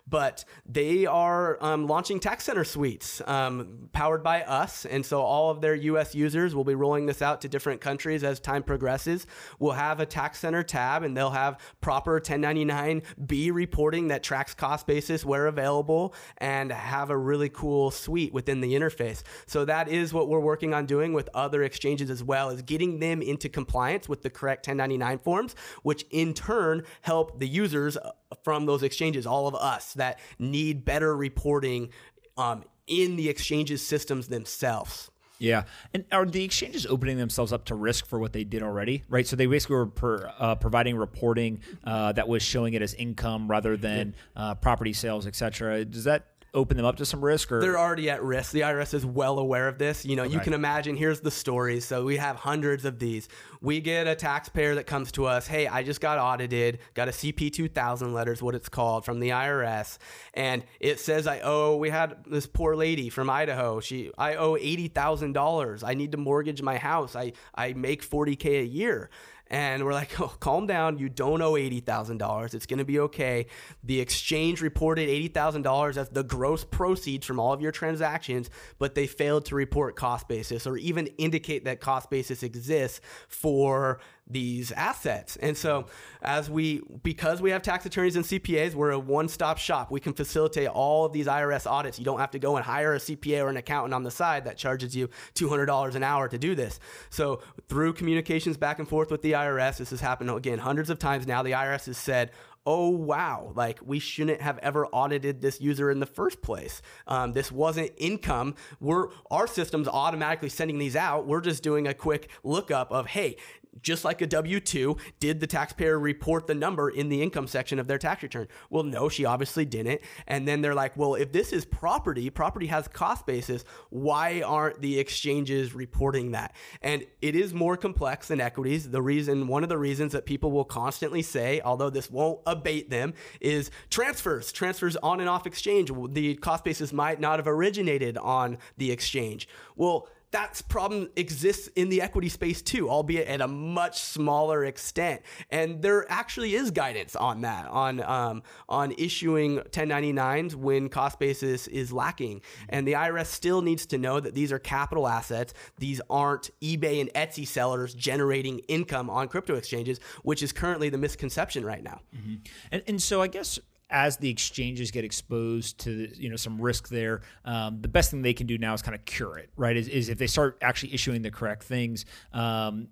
[0.08, 4.84] but they are um, launching tax center suites um, powered by us.
[4.86, 8.22] And so all of their US users will be rolling this out to different countries
[8.22, 9.26] as time progresses.
[9.58, 14.86] We'll have a tax center tab and they'll have proper 1099B reporting that tracks cost
[14.86, 19.22] basis where available and have a really cool suite within the interface.
[19.46, 23.00] So that is what we're working on doing with other exchanges as well is getting
[23.00, 27.98] them into compliance with the correct 1099 forms, which in turn help the users
[28.44, 31.90] from those exchanges, all of us that need better reporting
[32.36, 35.10] um, in the exchanges systems themselves.
[35.38, 39.02] Yeah, and are the exchanges opening themselves up to risk for what they did already?
[39.08, 42.94] Right, so they basically were per, uh, providing reporting uh, that was showing it as
[42.94, 45.84] income rather than uh, property sales, et cetera.
[45.84, 46.24] Does that
[46.56, 48.52] open them up to some risk or they're already at risk.
[48.52, 50.04] The irs is well aware of this.
[50.04, 51.84] You know you can imagine here's the stories.
[51.84, 53.28] So we have hundreds of these.
[53.60, 57.10] We get a taxpayer that comes to us hey i just got audited got a
[57.10, 59.98] cp 2000 letters what it's called from the irs
[60.34, 63.80] and it says i owe we had this poor lady from idaho.
[63.80, 67.16] She i owe $80000 i need to mortgage my house.
[67.16, 69.10] I i make 40k a year
[69.48, 70.98] and we're like, oh, calm down.
[70.98, 72.54] You don't owe $80,000.
[72.54, 73.46] It's going to be okay.
[73.84, 79.06] The exchange reported $80,000 as the gross proceeds from all of your transactions, but they
[79.06, 85.36] failed to report cost basis or even indicate that cost basis exists for these assets.
[85.36, 85.86] And so,
[86.22, 89.90] as we, because we have tax attorneys and CPAs, we're a one stop shop.
[89.90, 91.98] We can facilitate all of these IRS audits.
[91.98, 94.44] You don't have to go and hire a CPA or an accountant on the side
[94.44, 96.80] that charges you $200 an hour to do this.
[97.10, 100.98] So, through communications back and forth with the IRS, this has happened again hundreds of
[100.98, 101.42] times now.
[101.42, 102.32] The IRS has said,
[102.66, 107.32] oh wow like we shouldn't have ever audited this user in the first place um,
[107.32, 112.28] this wasn't income we're our system's automatically sending these out we're just doing a quick
[112.42, 113.36] lookup of hey
[113.82, 117.78] just like a W 2, did the taxpayer report the number in the income section
[117.78, 118.48] of their tax return?
[118.70, 120.00] Well, no, she obviously didn't.
[120.26, 124.80] And then they're like, well, if this is property, property has cost basis, why aren't
[124.80, 126.54] the exchanges reporting that?
[126.82, 128.90] And it is more complex than equities.
[128.90, 132.90] The reason, one of the reasons that people will constantly say, although this won't abate
[132.90, 135.90] them, is transfers, transfers on and off exchange.
[136.10, 139.48] The cost basis might not have originated on the exchange.
[139.76, 145.22] Well, that problem exists in the equity space too, albeit at a much smaller extent.
[145.50, 151.66] And there actually is guidance on that, on um, on issuing 1099s when cost basis
[151.68, 152.42] is lacking.
[152.68, 155.54] And the IRS still needs to know that these are capital assets.
[155.78, 160.98] These aren't eBay and Etsy sellers generating income on crypto exchanges, which is currently the
[160.98, 162.00] misconception right now.
[162.14, 162.34] Mm-hmm.
[162.72, 163.58] And, and so I guess
[163.90, 168.22] as the exchanges get exposed to you know some risk there, um, the best thing
[168.22, 169.76] they can do now is kind of cure it, right?
[169.76, 172.88] Is, is if they start actually issuing the correct things, um,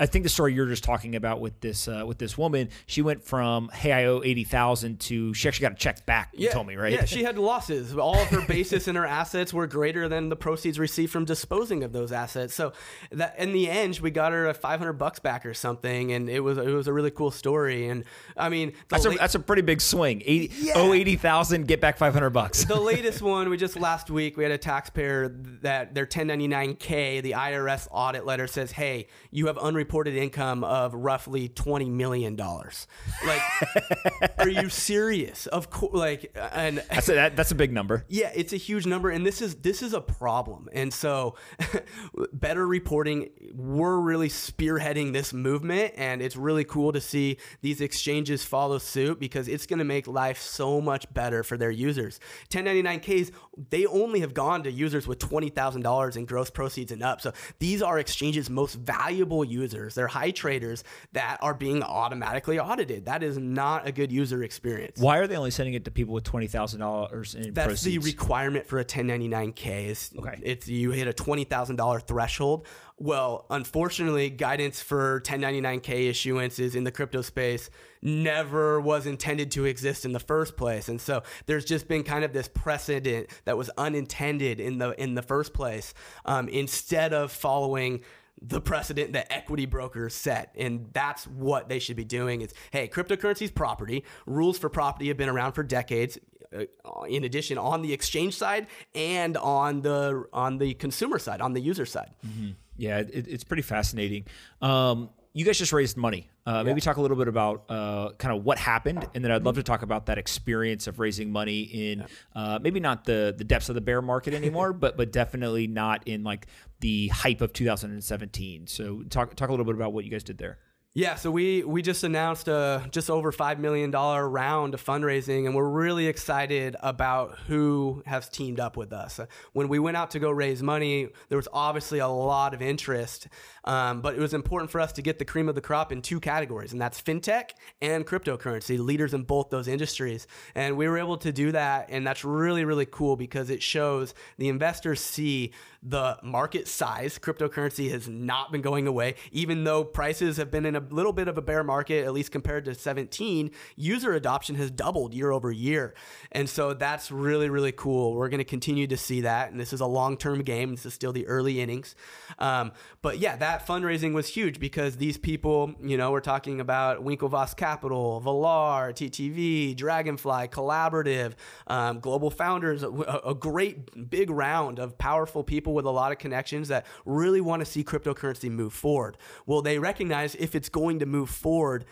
[0.00, 3.02] I think the story you're just talking about with this uh, with this woman, she
[3.02, 6.30] went from hey I owe eighty thousand to she actually got a check back.
[6.32, 6.92] You yeah, told me right?
[6.92, 7.94] Yeah, she had losses.
[7.94, 11.84] All of her basis and her assets were greater than the proceeds received from disposing
[11.84, 12.54] of those assets.
[12.54, 12.72] So
[13.12, 16.30] that in the end, we got her a five hundred bucks back or something, and
[16.30, 17.86] it was it was a really cool story.
[17.86, 18.04] And
[18.38, 20.22] I mean, that's a that's a pretty big swing.
[20.24, 20.72] 80, yeah.
[20.76, 22.64] owe eighty thousand, get back five hundred bucks.
[22.64, 25.28] the latest one we just last week we had a taxpayer
[25.60, 29.89] that their ten ninety nine k the IRS audit letter says, hey, you have unreported
[29.98, 32.86] income of roughly twenty million dollars.
[33.26, 33.42] Like,
[34.38, 35.46] are you serious?
[35.46, 38.04] Of course, like, and that's a, that, that's a big number.
[38.08, 40.68] Yeah, it's a huge number, and this is this is a problem.
[40.72, 41.34] And so,
[42.32, 43.30] better reporting.
[43.54, 49.18] We're really spearheading this movement, and it's really cool to see these exchanges follow suit
[49.20, 52.20] because it's going to make life so much better for their users.
[52.50, 53.32] 1099Ks,
[53.70, 57.20] they only have gone to users with twenty thousand dollars in gross proceeds and up.
[57.20, 59.79] So these are exchanges' most valuable users.
[59.88, 63.06] They're high traders that are being automatically audited.
[63.06, 65.00] That is not a good user experience.
[65.00, 68.04] Why are they only sending it to people with twenty thousand dollars in That's proceeds?
[68.04, 69.86] the requirement for a 1099K.
[69.86, 70.38] Is okay.
[70.42, 72.66] It's you hit a twenty thousand dollar threshold.
[73.02, 77.70] Well, unfortunately, guidance for 1099K issuances in the crypto space
[78.02, 80.90] never was intended to exist in the first place.
[80.90, 85.14] And so there's just been kind of this precedent that was unintended in the in
[85.14, 85.94] the first place.
[86.26, 88.02] Um, instead of following
[88.42, 92.40] the precedent that equity brokers set and that's what they should be doing.
[92.40, 94.04] Is hey cryptocurrency is property.
[94.26, 96.18] Rules for property have been around for decades
[96.56, 96.64] uh,
[97.08, 101.60] in addition on the exchange side and on the on the consumer side on the
[101.60, 102.10] user side.
[102.26, 102.50] Mm-hmm.
[102.76, 104.26] yeah it, it's pretty fascinating.
[104.60, 106.28] Um, you guys just raised money.
[106.44, 109.44] Uh, maybe talk a little bit about uh, kind of what happened, and then I'd
[109.44, 112.04] love to talk about that experience of raising money in
[112.34, 116.06] uh, maybe not the the depths of the bear market anymore, but but definitely not
[116.06, 116.46] in like
[116.80, 118.66] the hype of 2017.
[118.66, 120.58] So talk talk a little bit about what you guys did there.
[120.92, 125.46] Yeah, so we we just announced a just over five million dollar round of fundraising,
[125.46, 129.20] and we're really excited about who has teamed up with us.
[129.52, 133.28] When we went out to go raise money, there was obviously a lot of interest,
[133.66, 136.02] um, but it was important for us to get the cream of the crop in
[136.02, 140.26] two categories, and that's fintech and cryptocurrency, leaders in both those industries.
[140.56, 144.12] And we were able to do that, and that's really really cool because it shows
[144.38, 145.52] the investors see
[145.84, 147.16] the market size.
[147.16, 151.28] Cryptocurrency has not been going away, even though prices have been in a little bit
[151.28, 153.50] of a bear market, at least compared to 17.
[153.76, 155.94] User adoption has doubled year over year.
[156.32, 158.14] And so that's really, really cool.
[158.14, 159.50] We're going to continue to see that.
[159.50, 160.72] And this is a long term game.
[160.72, 161.94] This is still the early innings.
[162.38, 167.04] Um, but yeah, that fundraising was huge because these people, you know, we're talking about
[167.04, 171.34] Winklevoss Capital, Valar, TTV, Dragonfly, Collaborative,
[171.68, 176.10] um, Global Founders, a, a great big round of powerful people people with a lot
[176.10, 179.18] of connections that really want to see cryptocurrency move forward.
[179.44, 181.84] Well, they recognize if it's going to move forward,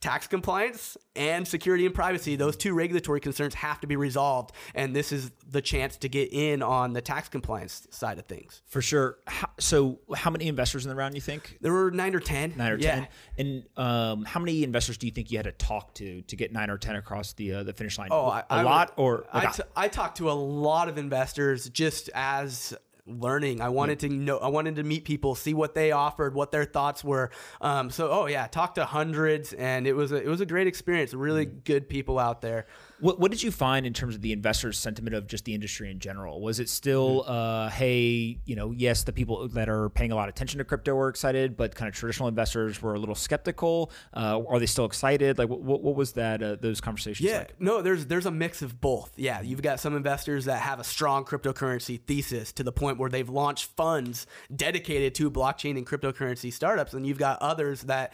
[0.00, 4.52] tax compliance and security and privacy, those two regulatory concerns have to be resolved.
[4.74, 8.62] And this is the chance to get in on the tax compliance side of things.
[8.66, 9.18] For sure.
[9.58, 11.58] so, how many investors in the round, you think?
[11.60, 12.54] There were nine or 10.
[12.56, 13.08] Nine or 10.
[13.38, 16.52] And um, how many investors do you think you had to talk to to get
[16.52, 18.08] nine or 10 across the uh, the finish line?
[18.10, 19.26] Oh, a I, lot I, or?
[19.32, 22.74] Like I, t- I talked to a lot of investors just as
[23.06, 23.60] learning.
[23.60, 24.08] I wanted yeah.
[24.08, 24.38] to know.
[24.38, 27.30] I wanted to meet people, see what they offered, what their thoughts were.
[27.60, 30.66] Um, so, oh yeah, talked to hundreds, and it was a, it was a great
[30.66, 31.14] experience.
[31.14, 31.64] Really mm.
[31.64, 32.66] good people out there.
[32.98, 35.90] What, what did you find in terms of the investors' sentiment of just the industry
[35.90, 36.40] in general?
[36.40, 37.30] Was it still, Mm-hmm.
[37.30, 40.64] uh, hey, you know, yes, the people that are paying a lot of attention to
[40.64, 43.90] crypto were excited, but kind of traditional investors were a little skeptical?
[44.14, 45.36] Uh, are they still excited?
[45.38, 46.42] Like, what, what was that?
[46.42, 47.60] Uh, those conversations Yeah, like?
[47.60, 49.12] no, there's there's a mix of both.
[49.16, 53.10] Yeah, you've got some investors that have a strong cryptocurrency thesis to the point where
[53.10, 58.12] they've launched funds dedicated to blockchain and cryptocurrency startups, and you've got others that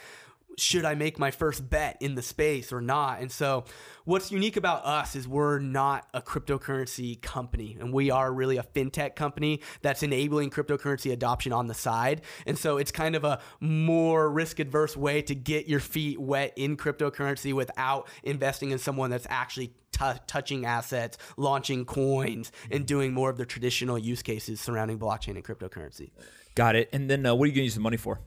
[0.59, 3.20] should I make my first bet in the space or not?
[3.20, 3.64] And so,
[4.05, 8.62] what's unique about us is we're not a cryptocurrency company, and we are really a
[8.62, 12.22] fintech company that's enabling cryptocurrency adoption on the side.
[12.46, 16.53] And so, it's kind of a more risk adverse way to get your feet wet
[16.57, 23.12] in cryptocurrency without investing in someone that's actually t- touching assets, launching coins, and doing
[23.12, 26.11] more of the traditional use cases surrounding blockchain and cryptocurrency.
[26.55, 26.88] Got it.
[26.92, 28.20] And then uh, what are you going to use the money for?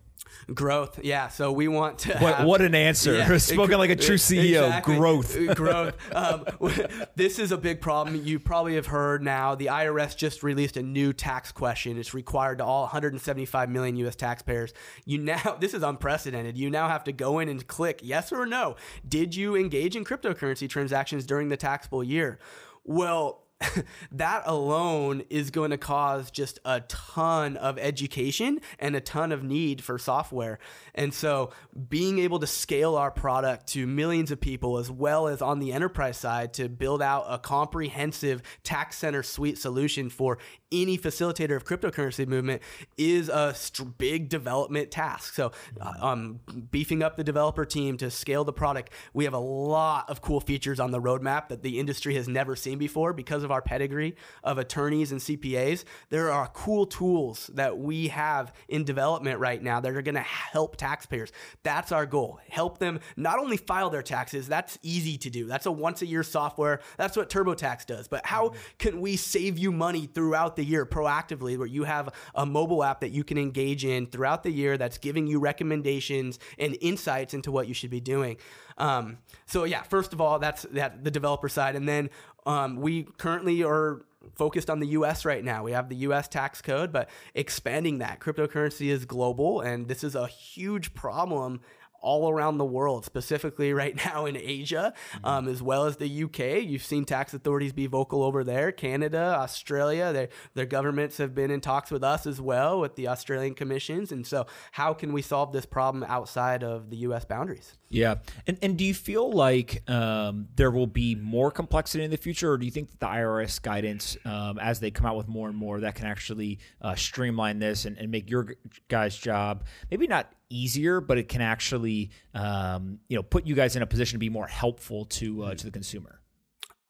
[0.53, 1.27] Growth, yeah.
[1.29, 2.17] So we want to.
[2.17, 3.15] What, have- what an answer.
[3.15, 4.65] Yeah, Spoken like a true CEO.
[4.65, 4.95] exactly.
[4.97, 5.37] Growth.
[5.55, 5.95] Growth.
[6.13, 6.45] Um,
[7.15, 8.15] this is a big problem.
[8.23, 9.55] You probably have heard now.
[9.55, 11.97] The IRS just released a new tax question.
[11.97, 14.15] It's required to all 175 million U.S.
[14.15, 14.73] taxpayers.
[15.05, 16.57] You now, this is unprecedented.
[16.57, 18.75] You now have to go in and click yes or no.
[19.07, 22.39] Did you engage in cryptocurrency transactions during the taxable year?
[22.83, 23.44] Well,
[24.11, 29.43] that alone is going to cause just a ton of education and a ton of
[29.43, 30.59] need for software.
[30.93, 31.51] And so,
[31.89, 35.71] being able to scale our product to millions of people, as well as on the
[35.71, 40.37] enterprise side, to build out a comprehensive tax center suite solution for
[40.71, 42.61] any facilitator of cryptocurrency movement
[42.97, 45.33] is a st- big development task.
[45.35, 46.39] So, uh, um,
[46.71, 50.41] beefing up the developer team to scale the product, we have a lot of cool
[50.41, 54.15] features on the roadmap that the industry has never seen before because of our pedigree
[54.43, 55.83] of attorneys and CPAs.
[56.09, 60.21] There are cool tools that we have in development right now that are going to
[60.21, 61.31] help taxpayers.
[61.63, 62.39] That's our goal.
[62.49, 65.45] Help them not only file their taxes, that's easy to do.
[65.45, 66.81] That's a once a year software.
[66.97, 68.07] That's what TurboTax does.
[68.07, 72.45] But how can we save you money throughout the year proactively where you have a
[72.45, 76.77] mobile app that you can engage in throughout the year that's giving you recommendations and
[76.81, 78.37] insights into what you should be doing?
[78.77, 82.09] Um, so yeah, first of all, that's that the developer side, and then
[82.45, 84.05] um, we currently are
[84.35, 85.63] focused on the US right now.
[85.63, 88.19] We have the US tax code, but expanding that.
[88.19, 91.61] Cryptocurrency is global, and this is a huge problem
[92.05, 94.93] all around the world, specifically right now in Asia,
[95.23, 96.63] um, as well as the UK.
[96.63, 98.71] You've seen tax authorities be vocal over there.
[98.71, 103.07] Canada, Australia, their, their governments have been in talks with us as well, with the
[103.07, 104.11] Australian commissions.
[104.11, 107.73] And so, how can we solve this problem outside of the US boundaries?
[107.89, 108.15] Yeah,
[108.47, 112.51] and and do you feel like um, there will be more complexity in the future,
[112.51, 115.47] or do you think that the IRS guidance, um, as they come out with more
[115.47, 118.55] and more, that can actually uh, streamline this and, and make your
[118.89, 123.75] guys' job maybe not easier, but it can actually um, you know put you guys
[123.75, 126.21] in a position to be more helpful to uh, to the consumer?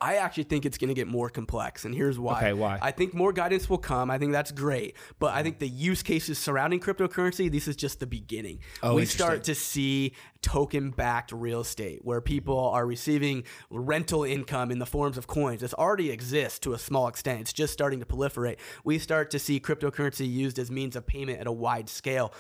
[0.01, 2.38] I actually think it's going to get more complex, and here's why.
[2.38, 2.78] Okay, why?
[2.82, 4.12] I think more guidance will come.
[4.12, 8.01] I think that's great, but I think the use cases surrounding cryptocurrency, this is just
[8.01, 8.60] the beginning.
[8.84, 14.80] Oh, we start to see token-backed real estate where people are receiving rental income in
[14.80, 15.62] the forms of coins.
[15.62, 17.39] This already exists to a small extent.
[17.41, 18.58] It's just starting to proliferate.
[18.84, 22.34] We start to see cryptocurrency used as means of payment at a wide scale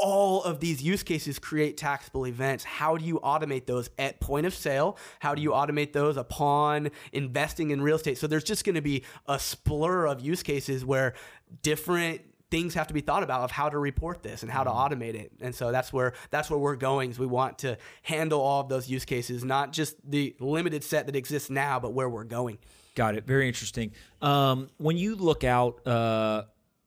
[0.00, 2.64] all of these use cases create taxable events.
[2.64, 4.96] How do you automate those at point of sale?
[5.18, 8.18] How do you automate those upon investing in real estate?
[8.18, 11.14] So there's just going to be a splur of use cases where
[11.62, 14.70] different things have to be thought about of how to report this and how to
[14.70, 15.32] automate it.
[15.40, 17.10] And so that's where that's where we're going.
[17.10, 21.06] Is we want to handle all of those use cases, not just the limited set
[21.06, 22.58] that exists now, but where we're going.
[22.94, 23.26] Got it.
[23.26, 23.92] Very interesting.
[24.20, 26.44] Um, when you look out, uh,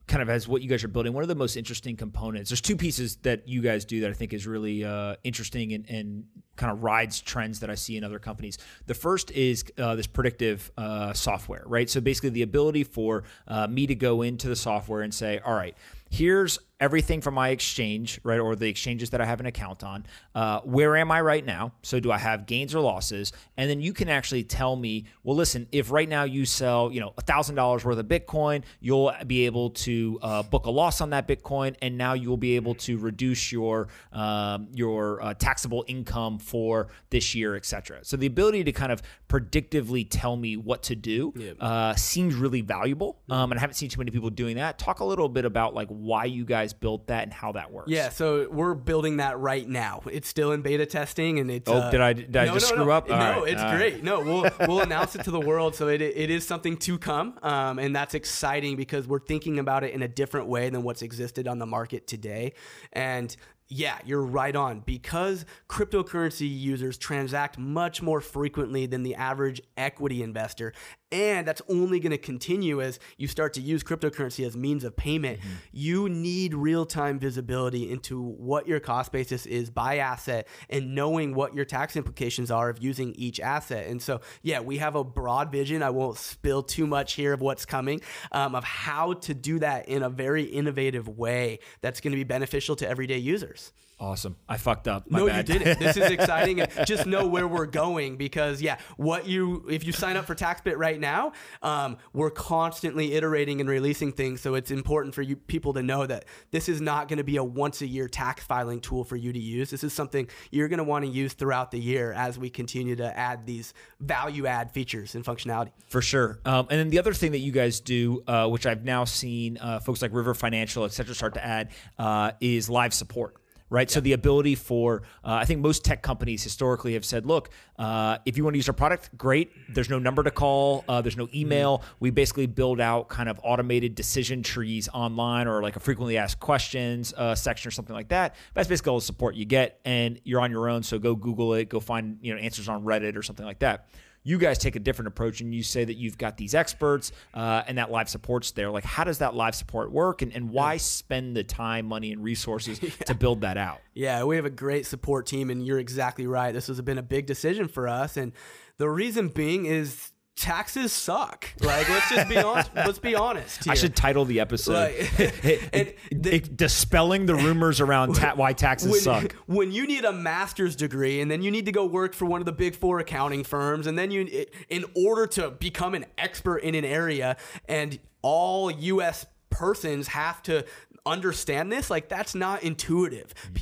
[0.08, 2.50] kind of as what you guys are building, one of the most interesting components.
[2.50, 5.90] There's two pieces that you guys do that I think is really uh, interesting and,
[5.90, 6.26] and
[6.56, 8.58] kind of rides trends that I see in other companies.
[8.86, 11.90] The first is uh, this predictive uh, software, right?
[11.90, 15.56] So basically, the ability for uh, me to go into the software and say, all
[15.56, 15.76] right,
[16.10, 20.06] here's everything from my exchange, right, or the exchanges that I have an account on.
[20.36, 21.72] Uh, where am I right now?
[21.82, 23.32] So, do I have gains or losses?
[23.56, 27.00] And then you can actually tell me, well, listen, if right now you sell, you
[27.00, 31.12] know, thousand dollars worth of Bitcoin, you'll be able to uh, book a loss on
[31.12, 35.86] that Bitcoin, and now you will be able to reduce your um, your uh, taxable
[35.88, 38.04] income for this year, et cetera.
[38.04, 42.62] So, the ability to kind of predictively tell me what to do uh, seems really
[42.62, 44.78] valuable, um, and I haven't seen too many people doing that.
[44.78, 47.90] Talk a little bit about like why you guys built that and how that works.
[47.90, 50.02] Yeah, so we're building that right now.
[50.12, 51.70] It's still in beta testing, and it's.
[51.70, 53.08] Oh, did I- did I just screw up?
[53.08, 53.78] No, All right, it's all right.
[53.78, 54.04] great.
[54.04, 55.76] No, we'll we'll announce it to the world.
[55.76, 59.84] So it it is something to come, um, and that's exciting because we're thinking about
[59.84, 62.54] it in a different way than what's existed on the market today,
[62.92, 63.36] and.
[63.76, 64.82] Yeah, you're right on.
[64.82, 70.74] Because cryptocurrency users transact much more frequently than the average equity investor,
[71.12, 74.96] and that's only going to continue as you start to use cryptocurrency as means of
[74.96, 75.40] payment.
[75.40, 75.50] Mm-hmm.
[75.72, 81.56] You need real-time visibility into what your cost basis is by asset and knowing what
[81.56, 83.88] your tax implications are of using each asset.
[83.88, 85.84] And so, yeah, we have a broad vision.
[85.84, 88.02] I won't spill too much here of what's coming
[88.32, 92.24] um, of how to do that in a very innovative way that's going to be
[92.24, 93.63] beneficial to everyday users.
[94.04, 94.36] Awesome.
[94.50, 95.10] I fucked up.
[95.10, 95.48] My no, bad.
[95.48, 95.80] you didn't.
[95.80, 96.66] This is exciting.
[96.86, 100.76] just know where we're going because yeah, what you if you sign up for TaxBit
[100.76, 104.42] right now, um, we're constantly iterating and releasing things.
[104.42, 107.38] So it's important for you people to know that this is not going to be
[107.38, 109.70] a once a year tax filing tool for you to use.
[109.70, 112.98] This is something you're going to want to use throughout the year as we continue
[112.98, 115.72] to add these value add features and functionality.
[115.88, 116.40] For sure.
[116.44, 119.58] Um, and then the other thing that you guys do, uh, which I've now seen
[119.60, 123.38] uh, folks like River Financial, et cetera, start to add, uh, is live support
[123.74, 123.90] right?
[123.90, 123.96] Yeah.
[123.96, 127.50] So the ability for, uh, I think most tech companies historically have said, look,
[127.80, 129.52] uh, if you want to use our product, great.
[129.68, 131.80] There's no number to call, uh, there's no email.
[131.80, 131.96] Mm-hmm.
[132.00, 136.40] We basically build out kind of automated decision trees online or like a frequently asked
[136.40, 138.36] questions uh, section or something like that.
[138.54, 140.84] That's basically all the support you get, and you're on your own.
[140.84, 143.88] So go Google it, go find you know answers on Reddit or something like that
[144.24, 147.64] you guys take a different approach and you say that you've got these experts uh,
[147.68, 148.72] and that live support's there.
[148.72, 152.24] Like, how does that live support work, and, and why spend the time, money, and
[152.24, 152.90] resources yeah.
[153.06, 153.82] to build that out?
[153.94, 156.54] Yeah, we have a great support team, and you're exactly right.
[156.54, 158.32] This has been a big decision for us, and
[158.78, 161.48] the reason being is taxes suck.
[161.60, 162.72] Like let's just be honest.
[162.76, 163.64] let's be honest.
[163.64, 163.72] Here.
[163.72, 166.00] I should title the episode like,
[166.56, 169.34] dispelling the rumors around ta- why taxes when, suck.
[169.46, 172.42] When you need a master's degree and then you need to go work for one
[172.42, 176.58] of the big four accounting firms, and then you, in order to become an expert
[176.58, 179.26] in an area, and all U.S.
[179.50, 180.66] persons have to
[181.06, 183.34] understand this, like that's not intuitive.
[183.36, 183.54] Mm-hmm.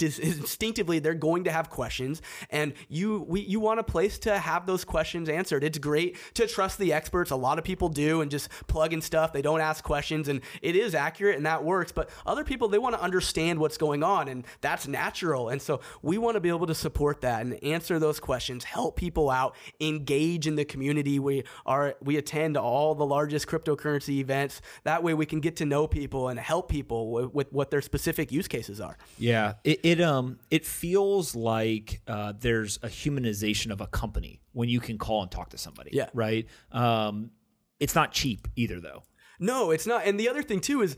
[0.00, 2.20] Instinctively they're going to have questions
[2.50, 5.62] and you we, you want a place to have those questions answered.
[5.62, 7.30] It's great to trust the experts.
[7.30, 9.32] A lot of people do and just plug in stuff.
[9.32, 12.78] They don't ask questions and it is accurate and that works but other people they
[12.78, 16.48] want to understand what's going on and that's natural and so we want to be
[16.48, 21.18] able to support that and answer those questions help people out engage in the community.
[21.18, 24.60] We are we attend all the largest cryptocurrency events.
[24.84, 27.82] That way we can get to know people and help people with, with what their
[27.82, 28.96] specific use cases are.
[29.18, 34.40] Yeah it- it, it um it feels like uh, there's a humanization of a company
[34.52, 35.90] when you can call and talk to somebody.
[35.92, 36.08] Yeah.
[36.14, 36.46] Right.
[36.72, 37.30] Um,
[37.78, 39.02] it's not cheap either, though.
[39.38, 40.06] No, it's not.
[40.06, 40.96] And the other thing too is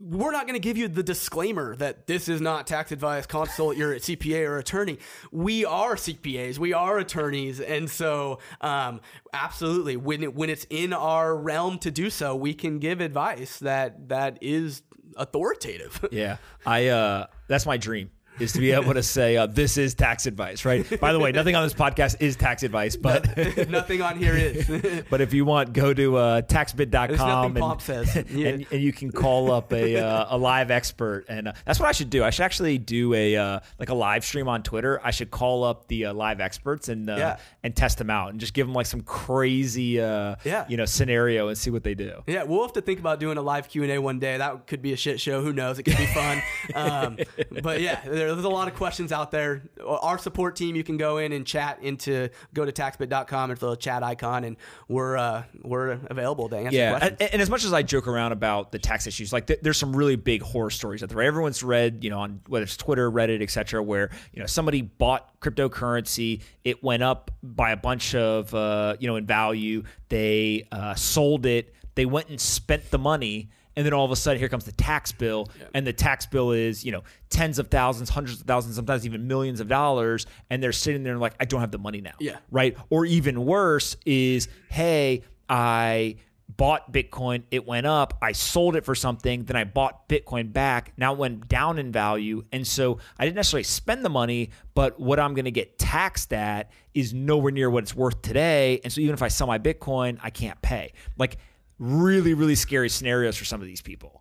[0.00, 3.26] we're not going to give you the disclaimer that this is not tax advice.
[3.26, 4.98] Consult your CPA or attorney.
[5.30, 6.58] We are CPAs.
[6.58, 9.00] We are attorneys, and so um,
[9.32, 13.60] absolutely, when it, when it's in our realm to do so, we can give advice
[13.60, 14.82] that that is
[15.16, 16.04] authoritative.
[16.10, 18.10] yeah, I uh, that's my dream
[18.40, 21.00] is to be able to say uh, this is tax advice, right?
[21.00, 23.36] By the way, nothing on this podcast is tax advice, but
[23.68, 25.02] nothing on here is.
[25.10, 28.28] but if you want, go to uh, taxbit.com and.
[28.30, 28.48] Yeah.
[28.48, 31.88] and, and you can call up a, uh, a live expert, and uh, that's what
[31.88, 32.24] I should do.
[32.24, 35.00] I should actually do a uh, like a live stream on Twitter.
[35.02, 37.38] I should call up the uh, live experts and yeah.
[37.62, 40.66] and test them out and just give them like some crazy yeah.
[40.68, 42.22] you know scenario and see what they do.
[42.26, 44.36] Yeah, we'll have to think about doing a live Q and A one day.
[44.36, 45.42] That could be a shit show.
[45.42, 45.78] Who knows?
[45.78, 46.42] It could be fun.
[46.74, 47.18] um,
[47.62, 48.00] but yeah,
[48.34, 49.62] there's a lot of questions out there.
[49.84, 53.72] Our support team, you can go in and chat into go to taxbit.com and fill
[53.72, 54.56] a chat icon, and
[54.88, 56.90] we're uh, we're available to answer yeah.
[56.90, 57.16] questions.
[57.20, 59.78] And, and, as much as I joke around about the tax issues, like th- there's
[59.78, 61.22] some really big horror stories out there.
[61.22, 65.38] Everyone's read, you know, on whether it's Twitter, Reddit, etc., where you know somebody bought
[65.40, 70.94] cryptocurrency, it went up by a bunch of uh, you know in value, they uh,
[70.94, 74.48] sold it, they went and spent the money and then all of a sudden here
[74.48, 75.48] comes the tax bill.
[75.56, 75.68] Yeah.
[75.72, 79.28] and the tax bill is you know tens of thousands hundreds of thousands sometimes even
[79.28, 80.26] millions of dollars.
[80.50, 82.14] And they're sitting there and like i don't have the money now.
[82.18, 82.38] Yeah.
[82.50, 82.76] Right?
[82.90, 86.16] Or even worse is hey i
[86.56, 87.44] bought bitcoin.
[87.52, 88.18] It went up.
[88.20, 89.44] I sold it for something.
[89.44, 90.92] Then i bought bitcoin back.
[90.96, 92.44] Now it went down in value.
[92.50, 96.32] And so i didn't necessarily spend the money but what i'm going to get taxed
[96.32, 98.80] at is nowhere near what it's worth today.
[98.82, 100.94] And so even if i sell my bitcoin i can't pay.
[101.16, 101.38] Like
[101.78, 104.17] really, really scary scenarios for some of these people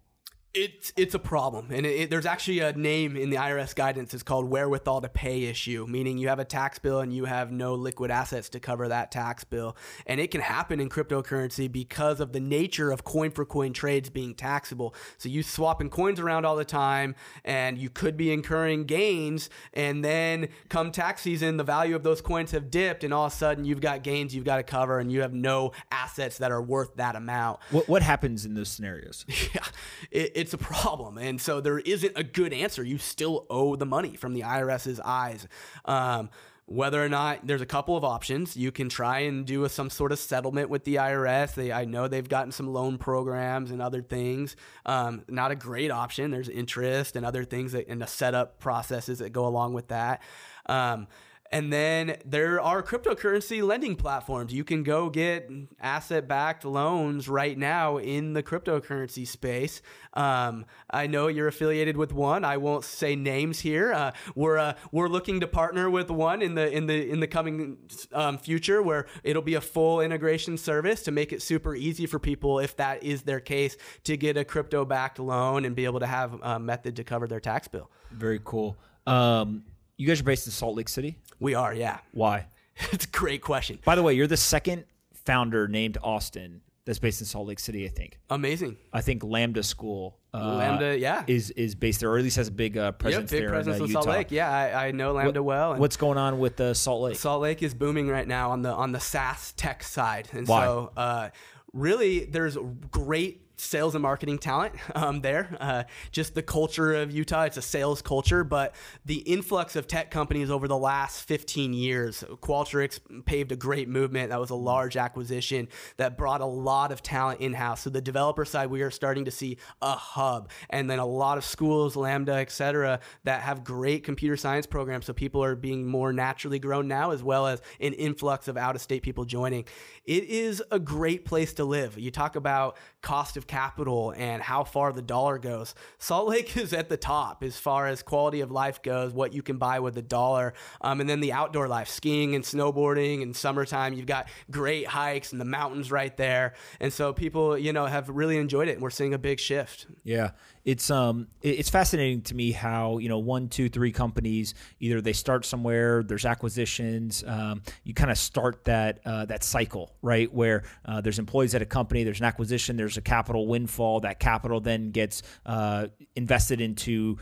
[0.58, 4.14] it's it's a problem, and it, it, there's actually a name in the IRS guidance.
[4.14, 7.52] It's called wherewithal to pay issue, meaning you have a tax bill and you have
[7.52, 12.20] no liquid assets to cover that tax bill, and it can happen in cryptocurrency because
[12.20, 14.96] of the nature of coin for coin trades being taxable.
[15.18, 20.04] So you swapping coins around all the time, and you could be incurring gains, and
[20.04, 23.36] then come tax season, the value of those coins have dipped, and all of a
[23.36, 26.62] sudden you've got gains you've got to cover, and you have no assets that are
[26.62, 27.60] worth that amount.
[27.70, 29.26] What what happens in those scenarios?
[29.54, 29.62] yeah
[30.12, 31.18] it, it's a problem.
[31.18, 32.84] And so there isn't a good answer.
[32.84, 35.48] You still owe the money from the IRS's eyes.
[35.86, 36.30] Um,
[36.68, 39.90] whether or not there's a couple of options you can try and do a, some
[39.90, 43.82] sort of settlement with the irs they, i know they've gotten some loan programs and
[43.82, 48.06] other things um, not a great option there's interest and other things that, and the
[48.06, 50.22] setup processes that go along with that
[50.66, 51.08] um,
[51.52, 54.54] and then there are cryptocurrency lending platforms.
[54.54, 59.82] You can go get asset backed loans right now in the cryptocurrency space.
[60.14, 62.44] Um, I know you're affiliated with one.
[62.44, 63.94] I won't say names here.
[63.94, 67.28] Uh, we're uh, we're looking to partner with one in the in the in the
[67.28, 67.78] coming
[68.14, 72.20] um, future where it'll be a full integration service to make it super easy for
[72.20, 76.00] people if that is their case to get a crypto backed loan and be able
[76.00, 77.90] to have a method to cover their tax bill.
[78.12, 78.78] Very cool.
[79.06, 79.64] Um,
[79.98, 81.18] you guys are based in Salt Lake City.
[81.40, 82.00] We are, yeah.
[82.12, 82.46] Why?
[82.92, 83.80] it's a great question.
[83.84, 84.86] By the way, you're the second
[85.26, 87.86] founder named Austin that's based in Salt Lake City.
[87.86, 88.20] I think.
[88.30, 88.78] Amazing.
[88.94, 90.18] I think Lambda School.
[90.34, 93.32] Uh, Lambda, yeah, is is based there, or at least has a big uh, presence
[93.32, 94.02] yep, big there presence in, uh, in Utah.
[94.04, 94.32] Salt Lake.
[94.32, 95.72] Yeah, I, I know Lambda What- well.
[95.72, 97.18] and- What's going on with uh, Salt Lake?
[97.18, 100.64] Salt Lake is booming right now on the on the SaaS tech side, and Why?
[100.66, 101.30] so uh,
[101.74, 102.56] really there's
[102.92, 105.56] great sales and marketing talent um, there.
[105.60, 110.12] Uh, just the culture of Utah, it's a sales culture, but the influx of tech
[110.12, 114.30] companies over the last 15 years, Qualtrics paved a great movement.
[114.30, 117.82] That was a large acquisition that brought a lot of talent in house.
[117.82, 121.38] So the developer side, we are starting to see a hub, and then a lot
[121.38, 125.06] of schools, Lambda, et cetera, that have great computer science programs.
[125.06, 128.76] So people are being more naturally grown now, as well as an influx of out
[128.76, 129.66] of state people joining.
[130.06, 131.98] It is a great place to live.
[131.98, 135.74] You talk about cost of capital and how far the dollar goes.
[135.98, 139.42] Salt Lake is at the top as far as quality of life goes, what you
[139.42, 140.54] can buy with a dollar.
[140.82, 145.32] Um, and then the outdoor life, skiing and snowboarding and summertime, you've got great hikes
[145.32, 146.54] and the mountains right there.
[146.80, 148.74] And so people, you know, have really enjoyed it.
[148.74, 149.88] And we're seeing a big shift.
[150.04, 150.32] Yeah,
[150.68, 155.14] it's um, it's fascinating to me how you know one, two, three companies either they
[155.14, 160.32] start somewhere, there's acquisitions, um, you kind of start that uh, that cycle, right?
[160.32, 164.20] Where uh, there's employees at a company, there's an acquisition, there's a capital windfall, that
[164.20, 167.18] capital then gets uh, invested into.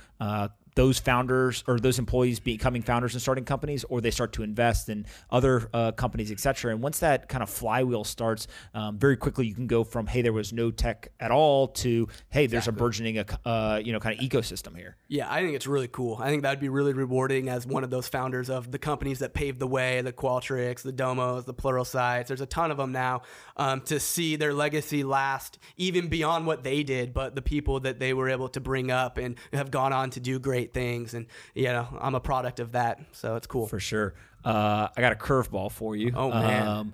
[0.75, 4.89] Those founders or those employees becoming founders and starting companies, or they start to invest
[4.89, 6.71] in other uh, companies, et cetera.
[6.71, 10.21] And once that kind of flywheel starts, um, very quickly you can go from hey,
[10.21, 14.19] there was no tech at all to hey, there's a burgeoning uh, you know kind
[14.19, 14.97] of ecosystem here.
[15.07, 16.17] Yeah, I think it's really cool.
[16.19, 19.33] I think that'd be really rewarding as one of those founders of the companies that
[19.33, 22.27] paved the way, the Qualtrics, the Domos, the Pluralsights.
[22.27, 23.21] There's a ton of them now
[23.55, 27.99] um, to see their legacy last even beyond what they did, but the people that
[27.99, 31.13] they were able to bring up and have gone on to do great things.
[31.13, 32.99] And, you know, I'm a product of that.
[33.13, 33.67] So it's cool.
[33.67, 34.13] For sure.
[34.43, 36.11] Uh, I got a curveball for you.
[36.15, 36.67] Oh, man.
[36.67, 36.93] Um,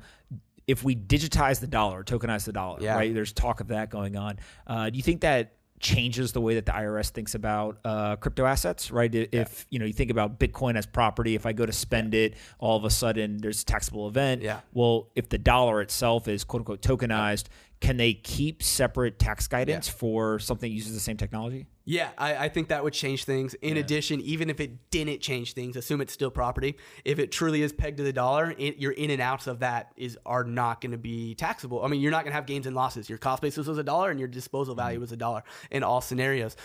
[0.68, 2.96] if we digitize the dollar, tokenize the dollar, Yeah.
[2.96, 3.14] right?
[3.14, 4.40] There's talk of that going on.
[4.68, 8.46] Uh, do you think that changes the way that the IRS thinks about uh, crypto
[8.46, 9.14] assets, right?
[9.14, 12.36] If you know you think about Bitcoin as property, if I go to spend it,
[12.60, 14.44] all of a sudden there's a taxable event.
[14.44, 14.60] Yeah.
[14.74, 17.46] Well, if the dollar itself is quote unquote tokenized,
[17.82, 21.66] can they keep separate tax guidance for something that uses the same technology?
[21.84, 23.56] Yeah, I, I think that would change things.
[23.56, 26.78] In addition, even if it didn't change things, assume it's still property.
[27.04, 29.92] If it truly is pegged to the dollar, it, your in and outs of that
[29.98, 31.84] is are not going to be taxable.
[31.84, 33.10] I mean, you're not going to have gains and losses.
[33.10, 35.02] Your cost basis was a dollar, and your disposal value mm-hmm.
[35.02, 36.56] was a dollar in all scenarios.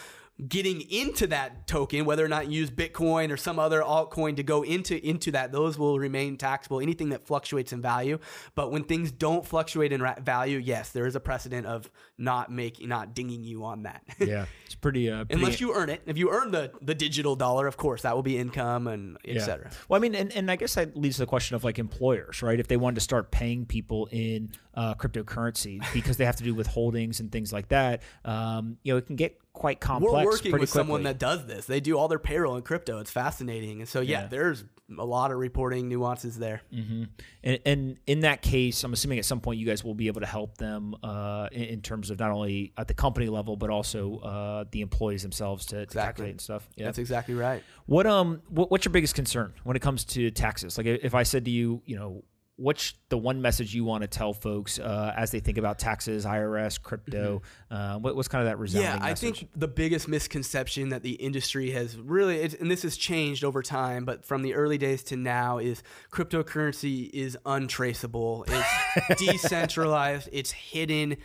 [0.47, 4.43] Getting into that token, whether or not you use Bitcoin or some other altcoin to
[4.43, 6.81] go into into that, those will remain taxable.
[6.81, 8.19] Anything that fluctuates in value,
[8.55, 12.53] but when things don't fluctuate in ra- value, yes, there is a precedent of not
[12.53, 14.03] making, not dinging you on that.
[14.27, 15.09] Yeah, it's pretty.
[15.09, 16.03] Uh, pretty Unless you earn it.
[16.07, 19.41] If you earn the, the digital dollar, of course, that will be income and et
[19.41, 19.71] cetera.
[19.89, 22.43] Well, I mean, and, and I guess that leads to the question of like employers,
[22.43, 22.59] right?
[22.59, 26.55] If they wanted to start paying people in uh, cryptocurrency because they have to do
[26.55, 30.13] withholdings and things like that, um, you know, it can get quite complex.
[30.13, 31.65] We're working with someone that does this.
[31.67, 32.99] They do all their payroll in crypto.
[32.99, 33.81] It's fascinating.
[33.81, 34.27] And so, yeah, Yeah.
[34.27, 34.65] there's
[34.99, 36.61] a lot of reporting nuances there.
[36.71, 40.21] And, and in that case, I'm assuming at some point you guys will be able
[40.21, 43.71] to help them uh, in, in terms of not only at the company level, but
[43.71, 46.69] also uh, the employees themselves to, to calculate and stuff.
[46.77, 46.85] Yeah.
[46.85, 47.63] That's exactly right.
[47.87, 50.77] What um what, what's your biggest concern when it comes to taxes?
[50.77, 52.23] Like if I said to you, you know,
[52.57, 56.25] what's the one message you want to tell folks uh, as they think about taxes,
[56.25, 57.43] IRS, crypto?
[57.71, 58.99] Uh, what, what's kind of that resounding Mm-hmm.
[58.99, 59.39] Yeah, I message?
[59.41, 63.63] think the biggest misconception that the industry has really, it's, and this has changed over
[63.63, 68.45] time, but from the early days to now, is cryptocurrency is untraceable.
[68.49, 70.29] It's decentralized.
[70.33, 71.17] It's hidden.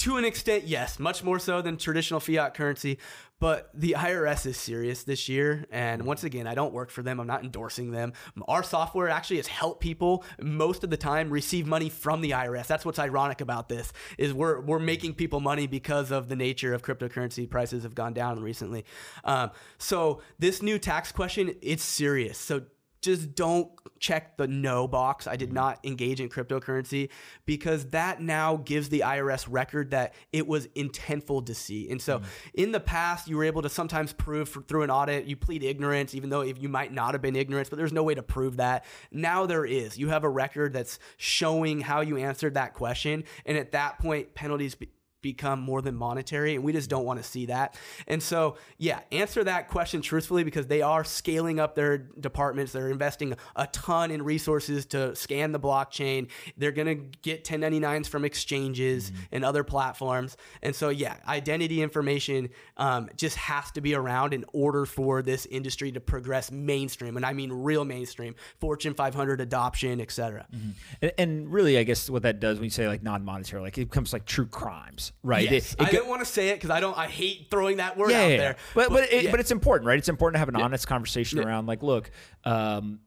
[0.00, 2.98] To an extent, yes, much more so than traditional fiat currency.
[3.38, 5.66] But the IRS is serious this year.
[5.70, 7.20] And once again, I don't work for them.
[7.20, 8.14] I'm not endorsing them.
[8.48, 12.66] Our software actually has helped people most of the time receive money from the IRS.
[12.66, 16.72] That's what's ironic about this is we're, we're making people money because of the nature
[16.72, 18.86] of cryptocurrency prices have gone down recently.
[19.24, 22.38] Um, so this new tax question, it's serious.
[22.38, 22.62] So
[23.00, 25.26] just don't check the no box.
[25.26, 27.10] I did not engage in cryptocurrency
[27.46, 31.90] because that now gives the IRS record that it was intentful deceit.
[31.90, 32.24] And so mm.
[32.54, 35.62] in the past, you were able to sometimes prove for, through an audit, you plead
[35.62, 38.22] ignorance, even though if you might not have been ignorant, but there's no way to
[38.22, 38.84] prove that.
[39.10, 39.98] Now there is.
[39.98, 43.24] You have a record that's showing how you answered that question.
[43.44, 44.76] And at that point, penalties
[45.22, 47.76] become more than monetary and we just don't want to see that.
[48.06, 52.72] And so yeah answer that question truthfully because they are scaling up their departments.
[52.72, 56.28] They're investing a ton in resources to scan the blockchain.
[56.56, 59.22] They're going to get 1099s from exchanges mm-hmm.
[59.32, 60.36] and other platforms.
[60.62, 65.46] And so yeah identity information um, just has to be around in order for this
[65.46, 70.70] industry to progress mainstream and i mean real mainstream fortune 500 adoption etc mm-hmm.
[71.02, 73.88] and, and really i guess what that does when you say like non-monetary like it
[73.88, 75.50] becomes like true crimes right?
[75.50, 75.74] Yes.
[75.74, 76.96] It, it I don't want to say it because I don't.
[76.96, 78.56] I hate throwing that word yeah, out yeah, there.
[78.74, 79.30] But but but, it, yeah.
[79.30, 79.98] but, it's important, right?
[79.98, 82.10] It's important to have an honest conversation around like, look.
[82.44, 83.00] Um,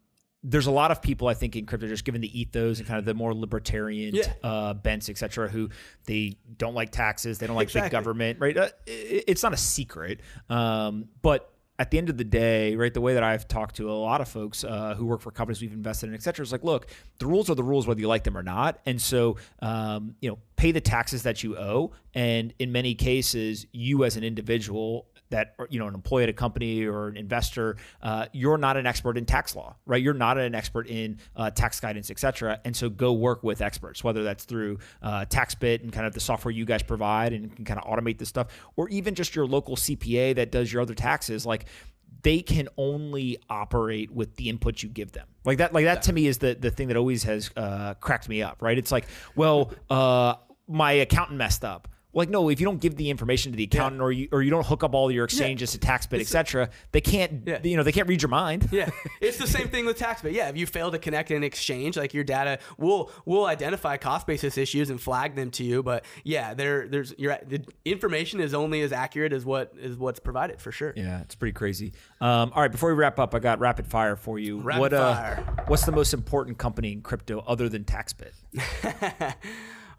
[0.46, 3.00] there's a lot of people I think in crypto, just given the ethos and kind
[3.00, 4.34] of the more libertarian yeah.
[4.44, 5.70] uh, bents, et cetera, who
[6.06, 7.88] they don't like taxes, they don't like exactly.
[7.88, 8.58] big government, right?
[8.58, 11.53] Uh, it, it's not a secret, um, but
[11.84, 14.22] at the end of the day, right, the way that I've talked to a lot
[14.22, 16.88] of folks uh, who work for companies we've invested in, et cetera, is like, look,
[17.20, 18.80] the rules are the rules whether you like them or not.
[18.86, 21.92] And so, um, you know, pay the taxes that you owe.
[22.14, 26.34] And in many cases, you as an individual that you know an employee at a
[26.34, 30.02] company or an investor, uh, you're not an expert in tax law, right?
[30.02, 32.60] You're not an expert in uh, tax guidance, et cetera.
[32.64, 36.20] And so go work with experts, whether that's through uh, TaxBit and kind of the
[36.20, 39.46] software you guys provide and can kind of automate this stuff, or even just your
[39.46, 41.46] local CPA that does your other taxes.
[41.46, 41.66] Like
[42.22, 45.28] they can only operate with the input you give them.
[45.46, 46.02] Like that, like that yeah.
[46.02, 48.62] to me is the the thing that always has uh, cracked me up.
[48.62, 48.78] Right?
[48.78, 50.36] It's like, well, uh,
[50.68, 54.00] my accountant messed up like no if you don't give the information to the accountant
[54.00, 54.06] yeah.
[54.06, 55.80] or you or you don't hook up all your exchanges yeah.
[55.80, 57.60] to taxbit etc they can't yeah.
[57.64, 58.90] you know they can't read your mind yeah
[59.22, 62.14] it's the same thing with taxbit yeah if you fail to connect an exchange like
[62.14, 66.54] your data will will identify cost basis issues and flag them to you but yeah
[66.54, 70.72] there there's your the information is only as accurate as what is what's provided for
[70.72, 73.88] sure yeah it's pretty crazy um, all right before we wrap up i got rapid
[73.88, 75.64] fire for you rapid what uh, fire.
[75.68, 78.34] what's the most important company in crypto other than taxbit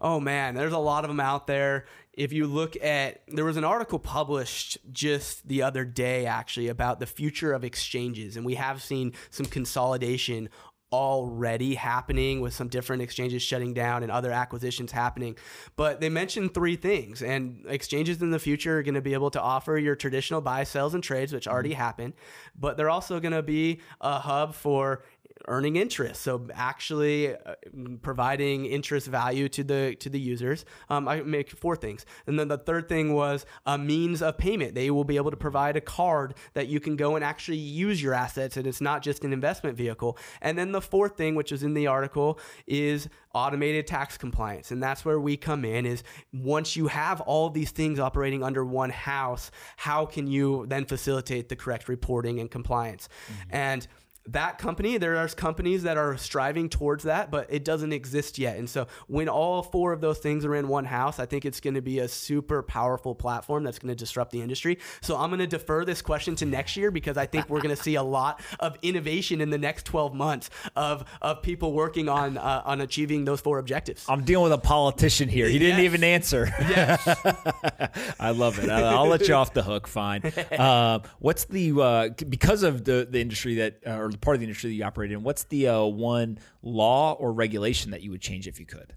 [0.01, 1.85] oh man, there's a lot of them out there.
[2.15, 6.99] If you look at, there was an article published just the other day actually about
[6.99, 10.49] the future of exchanges, and we have seen some consolidation
[10.93, 15.35] already happening with some different exchanges shutting down and other acquisitions happening.
[15.75, 19.31] But they mentioned three things, and exchanges in the future are going to be able
[19.31, 21.81] to offer your traditional buy, sells, and trades, which already mm-hmm.
[21.81, 22.13] happen.
[22.57, 25.03] But they're also going to be a hub for
[25.47, 26.21] earning interest.
[26.21, 27.55] So actually uh,
[28.01, 30.65] providing interest value to the to the users.
[30.89, 34.75] Um, I make four things, and then the third thing was a means of payment.
[34.75, 38.01] They will be able to provide a card that you can go and actually use
[38.01, 40.17] your assets, and it's not just an investment vehicle.
[40.41, 44.81] And then the fourth thing, which is in the article, is automated tax compliance, and
[44.81, 45.85] that's where we come in.
[45.85, 50.85] Is once you have all these things operating under one house, how can you then
[50.85, 53.09] facilitate the correct reporting and compliance?
[53.27, 53.55] Mm-hmm.
[53.55, 53.87] And
[54.27, 58.57] that company, there are companies that are striving towards that, but it doesn't exist yet.
[58.57, 61.59] And so when all four of those things are in one house, I think it's
[61.59, 64.79] going to be a super powerful platform that's going to disrupt the industry.
[65.01, 67.75] So I'm going to defer this question to next year because I think we're going
[67.75, 72.09] to see a lot of innovation in the next 12 months of, of people working
[72.09, 74.05] on uh, on achieving those four objectives.
[74.09, 75.47] I'm dealing with a politician here.
[75.47, 76.51] He didn't even answer.
[76.59, 77.07] Yes.
[78.19, 78.69] I love it.
[78.69, 79.87] I'll, I'll, let you off the hook.
[79.87, 80.33] Fine.
[80.55, 84.39] Uh, what's the uh, because of the the industry that uh, or the part of
[84.39, 88.11] the industry that you operate in, what's the uh, one law or regulation that you
[88.11, 88.93] would change if you could?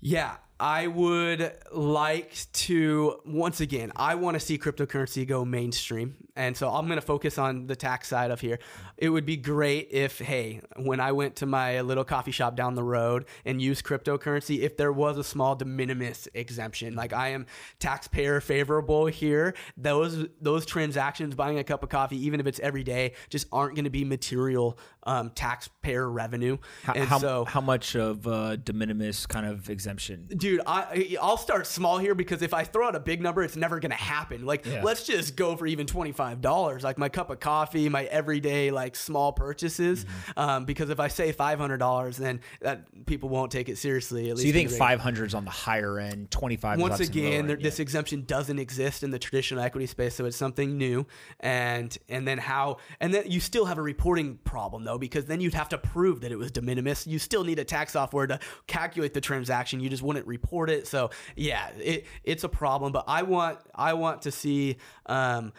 [0.00, 6.16] Yeah, I would like to, once again, I want to see cryptocurrency go mainstream.
[6.36, 8.58] And so I'm going to focus on the tax side of here.
[8.98, 12.74] It would be great if, hey, when I went to my little coffee shop down
[12.74, 17.28] the road and used cryptocurrency, if there was a small de minimis exemption, like I
[17.28, 17.46] am
[17.78, 22.84] taxpayer favorable here, those those transactions, buying a cup of coffee, even if it's every
[22.84, 26.58] day, just aren't going to be material um, taxpayer revenue.
[26.82, 30.28] How, and how, so, how much of uh, de minimis kind of exemption?
[30.36, 33.42] Do dude, I I'll start small here because if I throw out a big number,
[33.42, 34.44] it's never gonna happen.
[34.44, 34.82] Like, Yeah.
[34.82, 38.70] let's just go for even twenty five dollars, like my cup of coffee, my everyday
[38.70, 40.04] like small purchases.
[40.04, 40.40] Mm-hmm.
[40.40, 44.30] Um, because if I say five hundred dollars, then that people won't take it seriously.
[44.30, 47.46] At So you think in the 500 is on the higher end, 25 once again,
[47.46, 47.82] there, end, this yeah.
[47.82, 51.06] exemption doesn't exist in the traditional equity space, so it's something new.
[51.40, 55.40] And and then how and then you still have a reporting problem though, because then
[55.40, 57.06] you'd have to prove that it was de minimis.
[57.06, 59.80] You still need a tax software to calculate the transaction.
[59.80, 60.39] You just wouldn't report
[60.70, 60.86] it.
[60.86, 62.92] So yeah, it it's a problem.
[62.92, 64.76] But I want I want to see.
[65.06, 65.52] Um,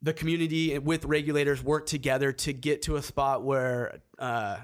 [0.00, 4.58] the community with regulators work together to get to a spot where uh,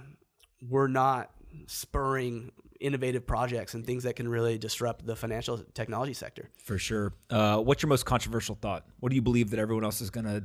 [0.69, 1.31] we're not
[1.67, 6.51] spurring innovative projects and things that can really disrupt the financial technology sector.
[6.63, 7.15] for sure.
[7.31, 8.85] Uh, what's your most controversial thought?
[9.01, 10.45] What do you believe that everyone else is going to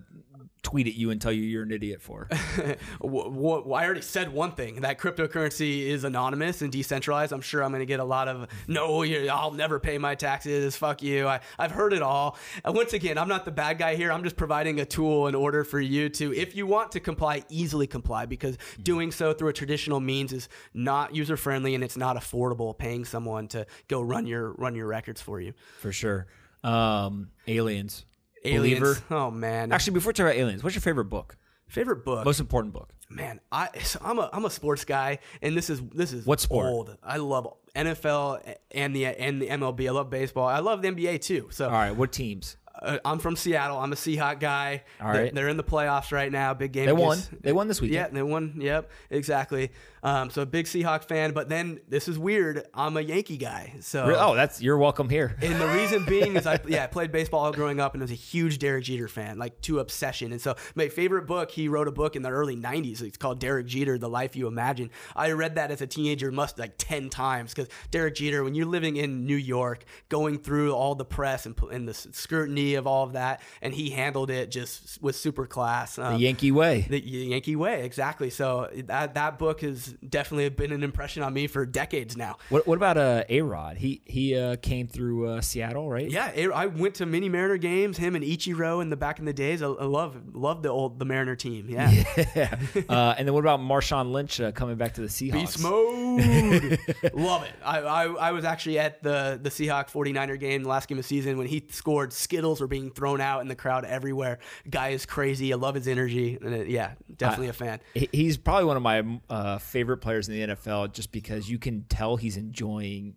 [0.62, 2.28] tweet at you and tell you you're an idiot for?
[3.01, 7.32] Wh- I already said one thing that cryptocurrency is anonymous and decentralized.
[7.32, 10.76] I'm sure I'm going to get a lot of no, I'll never pay my taxes.
[10.76, 11.28] Fuck you.
[11.28, 12.38] I, I've heard it all.
[12.64, 14.12] And once again, I'm not the bad guy here.
[14.12, 17.43] I'm just providing a tool in order for you to, if you want to comply,
[17.49, 21.97] easily comply because doing so through a traditional means is not user friendly and it's
[21.97, 22.78] not affordable.
[22.78, 25.53] Paying someone to go run your run your records for you.
[25.80, 26.28] for sure.
[26.64, 28.05] Um, aliens.
[28.45, 28.79] Aliens.
[28.79, 29.03] Believer.
[29.11, 29.71] Oh man.
[29.71, 31.35] Actually, before we talk about aliens, what's your favorite book?
[31.67, 32.25] favorite book.
[32.25, 32.89] Most important book?
[33.09, 36.39] Man, I so I'm a I'm a sports guy, and this is this is What
[36.39, 36.67] sport?
[36.67, 36.97] Old.
[37.03, 39.87] I love NFL and the and the MLB.
[39.87, 40.47] I love baseball.
[40.47, 41.47] I love the NBA too.
[41.51, 42.57] So All right, what teams?
[42.81, 43.77] uh, I'm from Seattle.
[43.77, 44.83] I'm a Seahawk guy.
[45.01, 46.53] All They're- they're, in the playoffs right now.
[46.53, 46.85] Big game.
[46.85, 47.19] They won.
[47.41, 47.95] They won this weekend.
[47.95, 48.55] Yeah, they won.
[48.57, 49.71] Yep, exactly.
[50.04, 51.32] Um, so a big Seahawk fan.
[51.34, 52.66] But then this is weird.
[52.74, 53.76] I'm a Yankee guy.
[53.82, 55.36] So Oh, that's you're welcome here.
[55.41, 58.16] and the reason being is I yeah I played baseball growing up and was a
[58.16, 60.32] huge Derek Jeter fan, like to obsession.
[60.32, 63.02] And so my favorite book, he wrote a book in the early '90s.
[63.02, 64.89] It's called Derek Jeter: The Life You Imagine.
[65.16, 68.66] I read that as a teenager, must like ten times because Derek Jeter, when you're
[68.66, 73.04] living in New York, going through all the press and, and the scrutiny of all
[73.06, 75.95] of that, and he handled it just with super class.
[75.95, 76.86] the Um, Yankee way.
[76.89, 78.30] the Yankee way, exactly.
[78.30, 82.37] So that that book definitely been an impression on me for decades now.
[82.49, 83.77] What, what about uh, A Rod?
[83.77, 86.09] He he uh, came through uh, Seattle, right?
[86.09, 87.97] Yeah, it- I went to many Mariner games.
[87.97, 89.61] Him and Ichiro in the back in the days.
[89.61, 91.67] I, I love love the old the Mariner team.
[91.69, 91.91] Yeah,
[92.35, 92.55] Yeah.
[92.89, 95.31] uh, and then what about Marshawn Lynch uh, coming back to the Seahawks?
[95.33, 96.79] beast mode.
[97.13, 97.51] love it.
[97.63, 101.05] I, I I was actually at the the Seahawk 49er game the last game of
[101.05, 102.13] season when he scored.
[102.13, 104.39] Skittles were being thrown out in the crowd everywhere.
[104.69, 105.51] Guy is crazy.
[105.53, 106.37] I love his energy.
[106.41, 107.79] And it, yeah, definitely a fan.
[107.93, 111.84] He's probably one of my uh, favorite players in the NFL, just because you can
[111.89, 113.15] tell he's enjoying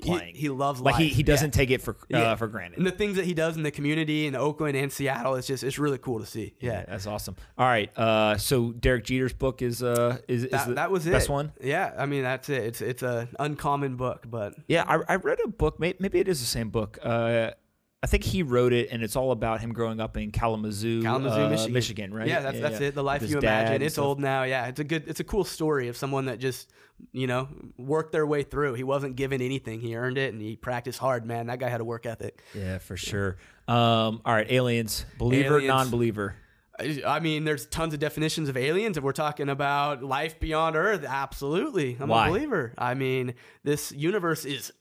[0.00, 0.34] playing.
[0.36, 1.12] he loves like he, life.
[1.16, 1.58] he doesn't Yeah.
[1.60, 2.34] take it for uh, Yeah.
[2.36, 2.78] for granted.
[2.78, 5.64] And the things that he does in the community in Oakland and Seattle, it's just
[5.64, 6.54] it's really cool to see.
[6.60, 6.84] Yeah.
[6.88, 7.34] that's awesome.
[7.58, 11.06] All right, uh, so Derek Jeter's book is uh is, is That, the that was
[11.06, 11.10] it.
[11.10, 11.52] best one.
[11.60, 12.62] Yeah, I mean that's it.
[12.62, 15.80] It's it's a uncommon book, but Yeah, I, I read a book.
[15.80, 16.98] may- Maybe it is the same book.
[17.02, 17.50] Uh,
[18.00, 21.64] I think he wrote it, and it's all about him growing up in Kalamazoo, Kalamazoo,
[21.64, 22.14] uh, Michigan.
[22.14, 22.28] right?
[22.28, 22.88] Yeah, that's that's yeah.
[22.88, 22.94] it.
[22.94, 23.82] The life you imagine.
[23.82, 24.44] It's old now.
[24.44, 25.08] Yeah, it's a good.
[25.08, 26.70] It's a cool story of someone that just
[27.10, 28.74] you know worked their way through.
[28.74, 29.80] He wasn't given anything.
[29.80, 31.26] He earned it, and he practiced hard.
[31.26, 32.40] Man, that guy had a work ethic.
[32.54, 33.38] Yeah, for sure.
[33.66, 35.68] Um, all right, aliens, believer, Aliens.
[35.68, 36.36] non-believer.
[36.78, 38.96] I I mean, there's tons of definitions of aliens.
[38.96, 42.28] If we're talking about life beyond Earth, absolutely, I'm Why?
[42.28, 42.74] a believer.
[42.78, 43.34] I mean,
[43.64, 44.72] this universe is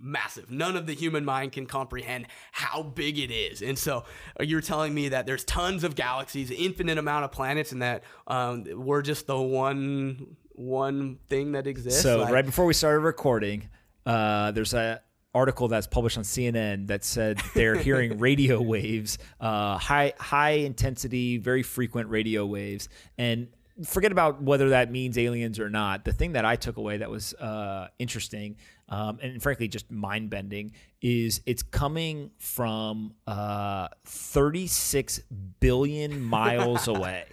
[0.00, 0.50] massive.
[0.50, 3.62] None of the human mind can comprehend how big it is.
[3.62, 4.04] And so
[4.38, 8.04] uh, you're telling me that there's tons of galaxies, infinite amount of planets, and that
[8.26, 12.02] um, we're just the one one thing that exists.
[12.02, 13.68] So Like, right before we started recording,
[14.06, 15.00] uh, there's a
[15.34, 21.36] article that's published on CNN that said they're hearing radio waves, uh, high high intensity,
[21.36, 22.88] very frequent radio waves,
[23.18, 23.48] and
[23.84, 26.04] forget about whether that means aliens or not.
[26.04, 28.56] The thing that I took away that was uh, interesting
[28.88, 30.72] um, and frankly just mind bending
[31.02, 35.20] is it's coming from uh, 36
[35.60, 37.24] billion miles away,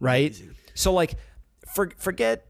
[0.00, 0.40] right?
[0.74, 1.16] So like,
[1.74, 2.46] for, forget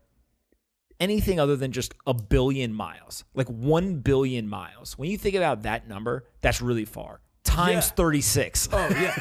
[1.01, 4.97] anything other than just a billion miles, like 1 billion miles.
[4.97, 7.21] When you think about that number, that's really far.
[7.45, 7.95] Times Yeah.
[7.95, 8.69] 36.
[8.73, 9.17] Oh yeah,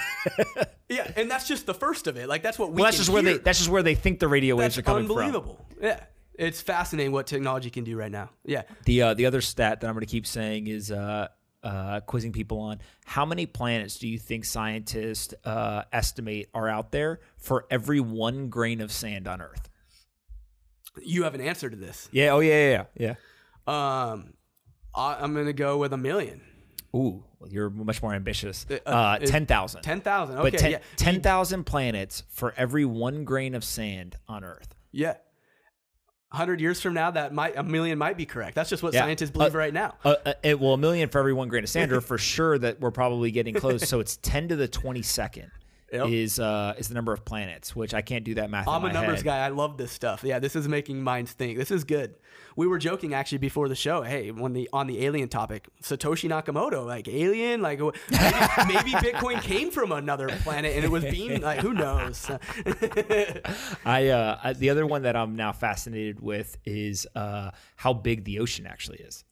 [0.89, 2.27] yeah, and that's just the first of it.
[2.29, 2.75] Like that's what we.
[2.75, 3.33] well, that's just where hear.
[3.33, 5.17] they that's just where they think the radio waves That's are coming from.
[5.17, 5.65] unbelievable.
[5.81, 5.99] Yeah,
[6.33, 8.29] it's fascinating what technology can do right now.
[8.45, 8.63] Yeah.
[8.85, 11.27] The uh, the other stat that I'm going to keep saying is uh,
[11.63, 16.91] uh, quizzing people on how many planets do you think scientists uh, estimate are out
[16.91, 19.69] there for every one grain of sand on Earth?
[21.01, 22.07] You have an answer to this.
[22.11, 22.29] Yeah.
[22.31, 22.85] Oh yeah.
[22.97, 23.15] Yeah.
[23.67, 24.11] Yeah.
[24.11, 24.33] Um,
[24.95, 26.41] I, I'm gonna go with a million.
[26.95, 28.65] Ooh, you're much more ambitious.
[28.69, 29.81] Uh, Uh, ten thousand.
[29.81, 30.37] Ten thousand.
[30.37, 30.51] Okay.
[30.51, 30.77] but ten yeah.
[30.95, 34.75] ten thousand planets for every one grain of sand on Earth.
[34.91, 35.15] Yeah.
[36.29, 38.55] 100 years from now, that might a million might be correct.
[38.55, 39.01] That's just what Yeah.
[39.01, 39.93] scientists believe Uh, right now.
[40.03, 42.57] Uh, uh, it, well, a million for every one grain of sand, or for sure
[42.57, 43.87] that we're probably getting close.
[43.87, 45.51] So it's ten to the twenty second
[45.93, 46.07] Yep.
[46.09, 48.67] is uh, is the number of planets, which I can't do that math.
[48.67, 49.25] I'm a numbers head.
[49.25, 49.45] guy.
[49.45, 50.23] I love this stuff.
[50.23, 51.57] Yeah, this is making minds think.
[51.57, 52.15] This is good.
[52.55, 54.01] We were joking actually before the show.
[54.01, 57.93] Hey, when the on the alien topic, Satoshi Nakamoto, like alien, like maybe,
[58.67, 62.29] maybe Bitcoin came from another planet and it was being like who knows.
[63.85, 68.23] I, uh, I the other one that I'm now fascinated with is uh, how big
[68.23, 69.23] the ocean actually is.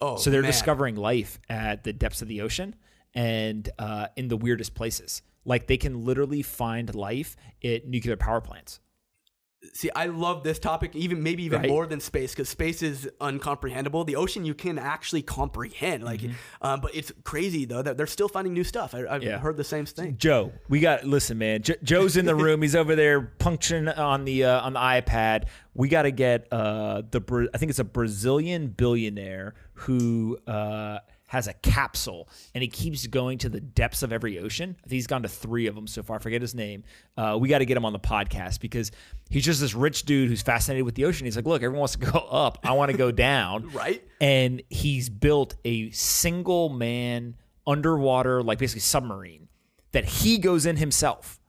[0.00, 0.50] oh, So they're man.
[0.50, 2.74] discovering life at the depths of the ocean
[3.14, 5.22] and uh, in the weirdest places.
[5.46, 8.80] Like they can literally find life at nuclear power plants.
[9.72, 11.68] See, I love this topic, even maybe even Right.
[11.68, 14.06] more than space, because space is uncomprehendable.
[14.06, 16.20] The ocean you can actually comprehend, like,
[16.62, 18.94] um, but it's crazy though that they're still finding new stuff.
[18.94, 19.22] I, I've Mm-hmm.
[19.22, 19.38] Yeah.
[19.38, 20.18] heard the same thing.
[20.18, 21.62] Joe, we got listen, man.
[21.62, 22.62] Jo- Joe's in the room.
[22.62, 25.46] He's over there puncturing on the uh, on the iPad.
[25.74, 30.98] We got to get uh, the I think it's a Brazilian billionaire who uh,
[31.28, 34.76] has a capsule and he keeps going to the depths of every ocean.
[34.78, 36.16] I think he's gone to three of them so far.
[36.16, 36.84] I forget his name.
[37.16, 38.92] Uh, we got to get him on the podcast because
[39.28, 41.24] he's just this rich dude who's fascinated with the ocean.
[41.24, 42.58] He's like, look, everyone wants to go up.
[42.62, 43.70] I want to go down.
[43.76, 44.02] Right.
[44.20, 47.34] And he's built a single man
[47.66, 49.48] underwater, like basically submarine
[49.92, 51.40] that he goes in himself.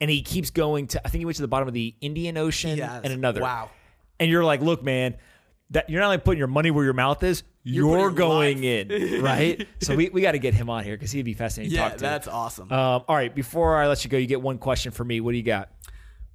[0.00, 2.36] And he keeps going to, I think he went to the bottom of the Indian
[2.36, 3.00] Ocean Yes.
[3.04, 3.40] and another.
[3.40, 3.70] Wow.
[4.20, 5.16] And you're like, look, man,
[5.70, 8.62] that you're not only putting your money where your mouth is, you're, putting your going
[8.62, 8.90] life.
[8.90, 9.68] in, right?
[9.80, 11.92] so we, we got to get him on here because he'd be fascinating to talk
[11.94, 11.98] to.
[11.98, 12.70] that's awesome.
[12.70, 15.20] um, all right, before I let you go, you get one question for me.
[15.20, 15.70] What do you got?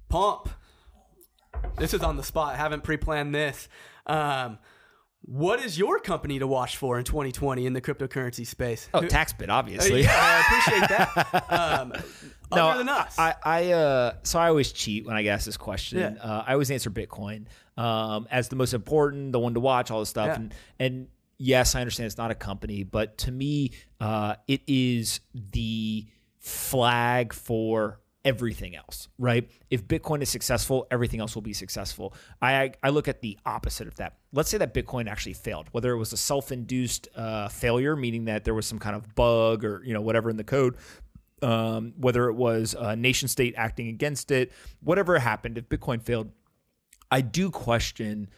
[0.08, 0.48] Pomp.
[1.78, 2.56] This is on the spot.
[2.56, 3.68] haven't pre-planned this.
[4.06, 4.58] Um,
[5.22, 8.88] what is your company to watch for in 2020 in the cryptocurrency space?
[8.94, 10.02] Oh, TaxBit, obviously.
[10.02, 11.44] yeah, I appreciate that.
[11.50, 11.92] Um,
[12.52, 15.56] other than us, I, I uh, so I always cheat when I get asked this
[15.56, 15.98] question.
[15.98, 16.22] Yeah.
[16.22, 20.00] Uh, I always answer Bitcoin um, as the most important, the one to watch, all
[20.00, 20.26] this stuff.
[20.26, 20.34] Yeah.
[20.34, 21.06] And and
[21.40, 26.06] yes, I understand it's not a company, but to me, uh, it is the
[26.38, 29.50] flag for everything else, right?
[29.70, 32.14] If Bitcoin is successful, everything else will be successful.
[32.42, 34.18] I I look at the opposite of that.
[34.32, 38.44] Let's say that Bitcoin actually failed, whether it was a self-induced uh, failure, meaning that
[38.44, 40.76] there was some kind of bug or you know whatever in the code,
[41.40, 46.30] um, whether it was a nation state acting against it, whatever happened, if Bitcoin failed,
[47.10, 48.28] I do question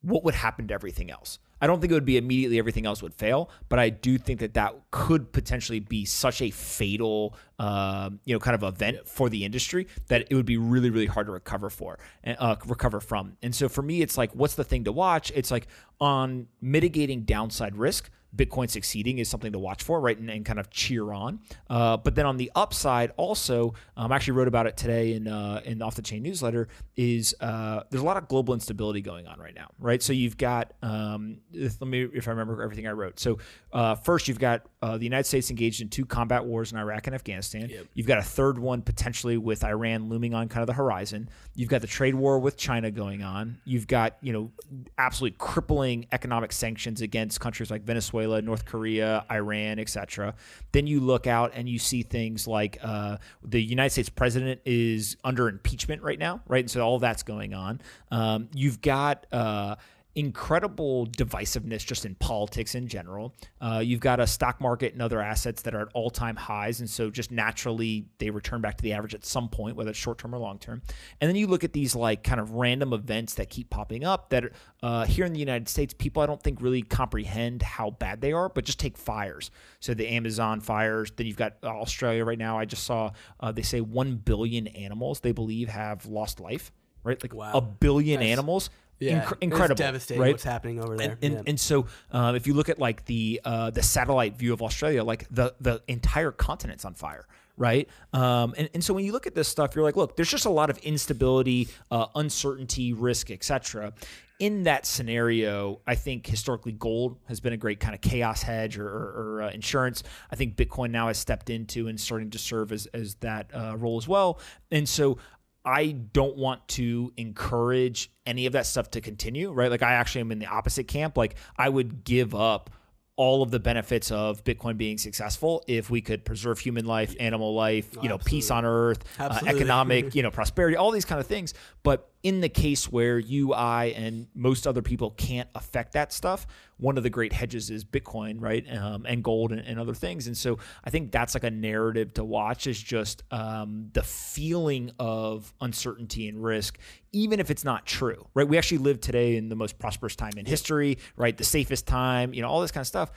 [0.00, 1.38] what would happen to everything else.
[1.60, 4.40] I don't think it would be immediately everything else would fail, but I do think
[4.40, 9.28] that that could potentially be such a fatal, um, you know, kind of event for
[9.28, 13.36] the industry that it would be really, really hard to recover for, uh, recover from.
[13.42, 15.30] And so for me, it's like, what's the thing to watch?
[15.34, 15.66] It's like
[16.00, 18.10] on mitigating downside risk.
[18.34, 21.40] Bitcoin succeeding is something to watch for, right, and, and kind of cheer on.
[21.68, 25.26] Uh, but then on the upside, also, um, I actually wrote about it today in
[25.26, 26.68] uh, in the off the chain newsletter.
[26.96, 30.00] Is uh, there's a lot of global instability going on right now, right?
[30.00, 33.18] So you've got um, let me if I remember everything I wrote.
[33.18, 33.38] So
[33.72, 37.06] uh, first, you've got uh, the United States engaged in two combat wars in Iraq
[37.06, 37.70] and Afghanistan.
[37.92, 41.28] You've got a third one potentially with Iran looming on kind of the horizon.
[41.54, 43.58] You've got the trade war with China going on.
[43.64, 44.50] You've got you know
[44.96, 50.34] absolutely crippling economic sanctions against countries like Venezuela, North Korea, Iran, etc.
[50.72, 55.18] Then you look out and you see things like uh, the United States president is
[55.24, 56.64] under impeachment right now, right?
[56.64, 57.82] And so all that's going on.
[58.10, 59.76] Um, you've got uh,
[60.14, 63.34] incredible divisiveness just in politics in general.
[63.60, 66.80] Uh, you've got a stock market and other assets that are at all time highs.
[66.80, 69.98] And so just naturally they return back to the average at some point, whether it's
[69.98, 70.82] short term or long term.
[71.20, 74.30] And then you look at these like kind of random events that keep popping up
[74.30, 74.44] that
[74.82, 78.32] uh, here in the United States, people I don't think really comprehend how bad they
[78.32, 79.50] are, but just take fires.
[79.80, 82.58] So the Amazon fires, then you've got Australia right now.
[82.58, 86.72] I just saw uh, they say 1 billion animals they believe have lost life,
[87.04, 87.22] right?
[87.22, 87.52] Like Wow.
[87.54, 88.70] a billion That's- animals.
[89.00, 90.30] Yeah, Inc- incredible, devastating right?
[90.32, 91.12] what's happening over there.
[91.12, 91.42] And, and, Yeah.
[91.46, 95.02] and so, um, if you look at like the uh, the satellite view of Australia,
[95.02, 97.26] like the the entire continent's on fire,
[97.56, 97.88] right?
[98.12, 100.46] Um, and, and so when you look at this stuff, you're like, look, there's just
[100.46, 103.92] a lot of instability, uh, uncertainty, risk, etc.
[104.38, 108.78] In that scenario, I think historically gold has been a great kind of chaos hedge
[108.78, 110.02] or, or, or uh, insurance.
[110.30, 113.76] I think Bitcoin now has stepped into and starting to serve as as that uh,
[113.76, 114.40] role as well.
[114.70, 115.18] And so
[115.64, 119.70] I don't want to encourage any of that stuff to continue, right?
[119.70, 121.16] Like I actually am in the opposite camp.
[121.16, 122.70] Like I would give up
[123.16, 127.54] all of the benefits of Bitcoin being successful if we could preserve human life, animal
[127.54, 131.26] life, you know, peace on earth, uh, economic, you know, prosperity, all these kind of
[131.26, 131.52] things.
[131.82, 136.46] But in the case where you, I, and most other people can't affect that stuff,
[136.76, 138.64] one of the great hedges is Bitcoin, right?
[138.70, 140.26] Um, and gold and, and, other things.
[140.26, 144.90] And so I think that's like a narrative to watch is just um, the feeling
[144.98, 146.78] of uncertainty and risk,
[147.12, 148.46] even if it's not true, right?
[148.46, 151.36] We actually live today in the most prosperous time in history, right?
[151.36, 153.12] The safest time, you know, all this kind of stuff.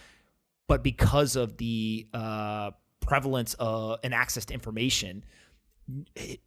[0.68, 5.26] But because of the uh, prevalence of and access to information,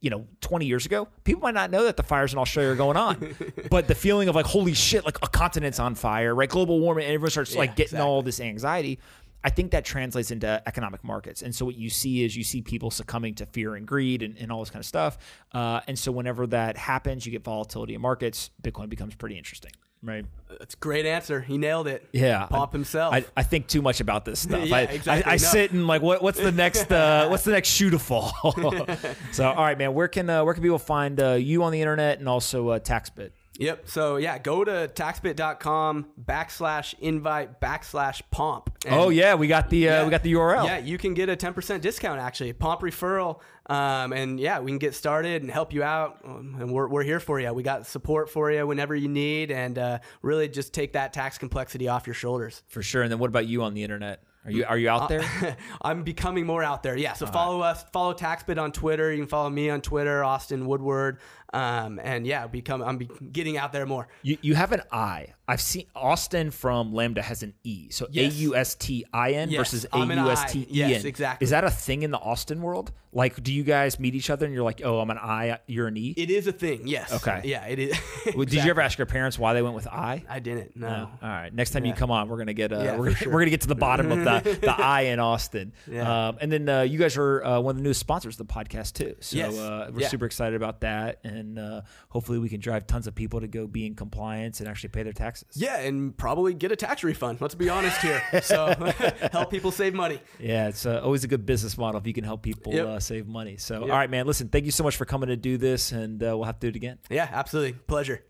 [0.01, 2.77] you know 20 years ago people might not know that the fires in australia are
[2.77, 3.37] going on
[3.71, 7.05] but the feeling of like holy shit like a continent's on fire right global warming
[7.05, 8.09] and everyone starts yeah, like getting exactly.
[8.09, 8.99] all this anxiety
[9.45, 11.41] I think that translates into economic markets.
[11.43, 14.37] And so what you see is you see people succumbing to fear and greed and,
[14.39, 15.19] and all this kind of stuff.
[15.53, 19.71] Uh, and so whenever that happens, you get volatility in markets, Bitcoin becomes pretty interesting.
[20.03, 20.25] Right.
[20.59, 21.41] That's a great answer.
[21.41, 22.07] He nailed it.
[22.13, 22.47] Yeah.
[22.47, 23.13] Pomp himself.
[23.13, 24.65] I, I think too much about this stuff.
[24.67, 25.25] yeah, I, exactly.
[25.25, 25.39] I, I no.
[25.39, 28.33] sit and like, what, what's the next, uh, what's the next shoe to fall?
[29.33, 31.81] so, all right, man, where can, uh, where can people find uh, you on the
[31.81, 33.31] internet and also uh, TaxBit?
[33.59, 33.89] Yep.
[33.89, 38.71] So yeah, go to taxbit.com backslash invite backslash pomp.
[38.89, 40.65] Oh yeah, we got the uh, yeah, we got the URL.
[40.65, 43.41] Yeah, you can get a ten percent discount actually, pomp referral.
[43.69, 47.03] Um, and yeah, we can get started and help you out, um, and we're we're
[47.03, 47.53] here for you.
[47.53, 51.37] We got support for you whenever you need, and uh, really just take that tax
[51.39, 52.63] complexity off your shoulders.
[52.69, 53.03] For sure.
[53.03, 54.23] And then what about you on the internet?
[54.47, 55.23] Are you are you out there?
[55.43, 55.53] Uh,
[55.83, 56.97] I'm becoming more out there.
[56.97, 57.15] Yeah.
[57.15, 57.71] So All follow right.
[57.71, 57.85] us.
[57.93, 59.11] Follow TaxBit on Twitter.
[59.11, 61.19] You can follow me on Twitter, Austin Woodward.
[61.57, 64.09] Um, and yeah, become I'm be getting out there more.
[64.23, 65.29] You you have an I.
[65.49, 67.89] I've seen Austin from Lambda has an E.
[67.91, 70.91] So A U S T I N versus A U S T E N.
[70.91, 71.45] Yes, exactly.
[71.45, 72.93] Is that a thing in the Austin world?
[73.13, 75.87] Like, do you guys meet each other and you're like, oh, I'm an I, you're
[75.87, 76.13] an E?
[76.19, 76.87] It is a thing.
[76.87, 77.11] Yes.
[77.13, 77.41] Okay.
[77.45, 77.91] Yeah, it is.
[78.27, 78.45] exactly.
[78.45, 80.25] Did you ever ask your parents why they went with I?
[80.29, 80.77] I didn't.
[80.77, 80.89] No.
[80.89, 81.11] no.
[81.23, 81.55] All right.
[81.55, 81.93] Next time yeah.
[81.93, 83.33] you come on, we're gonna get uh, yeah, we're, sure.
[83.33, 85.73] we're gonna get to the bottom of the the I in Austin.
[85.89, 86.29] Yeah.
[86.29, 88.53] Um, and then uh, you guys are uh, one of the newest sponsors of the
[88.53, 89.15] podcast too.
[89.21, 89.57] So yes.
[89.57, 93.41] uh, we're super excited about that, and uh, hopefully we can drive tons of people
[93.41, 95.49] to go be in compliance and actually pay their taxes.
[95.55, 97.41] Yeah, and probably get a tax refund.
[97.41, 98.23] Let's be honest here.
[98.47, 98.75] So
[99.33, 100.21] help people save money.
[100.39, 102.87] Yeah, it's uh, always a good business model if you can help people yep.
[102.87, 103.57] uh, save money.
[103.57, 103.83] So, yep.
[103.91, 104.27] all right, man.
[104.27, 106.67] Listen, thank you so much for coming to do this, and uh, we'll have to
[106.67, 106.99] do it again.
[107.11, 107.73] Yeah, absolutely.
[107.73, 108.23] Pleasure.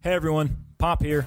[0.00, 0.64] Hey, everyone.
[0.78, 1.26] Pomp here.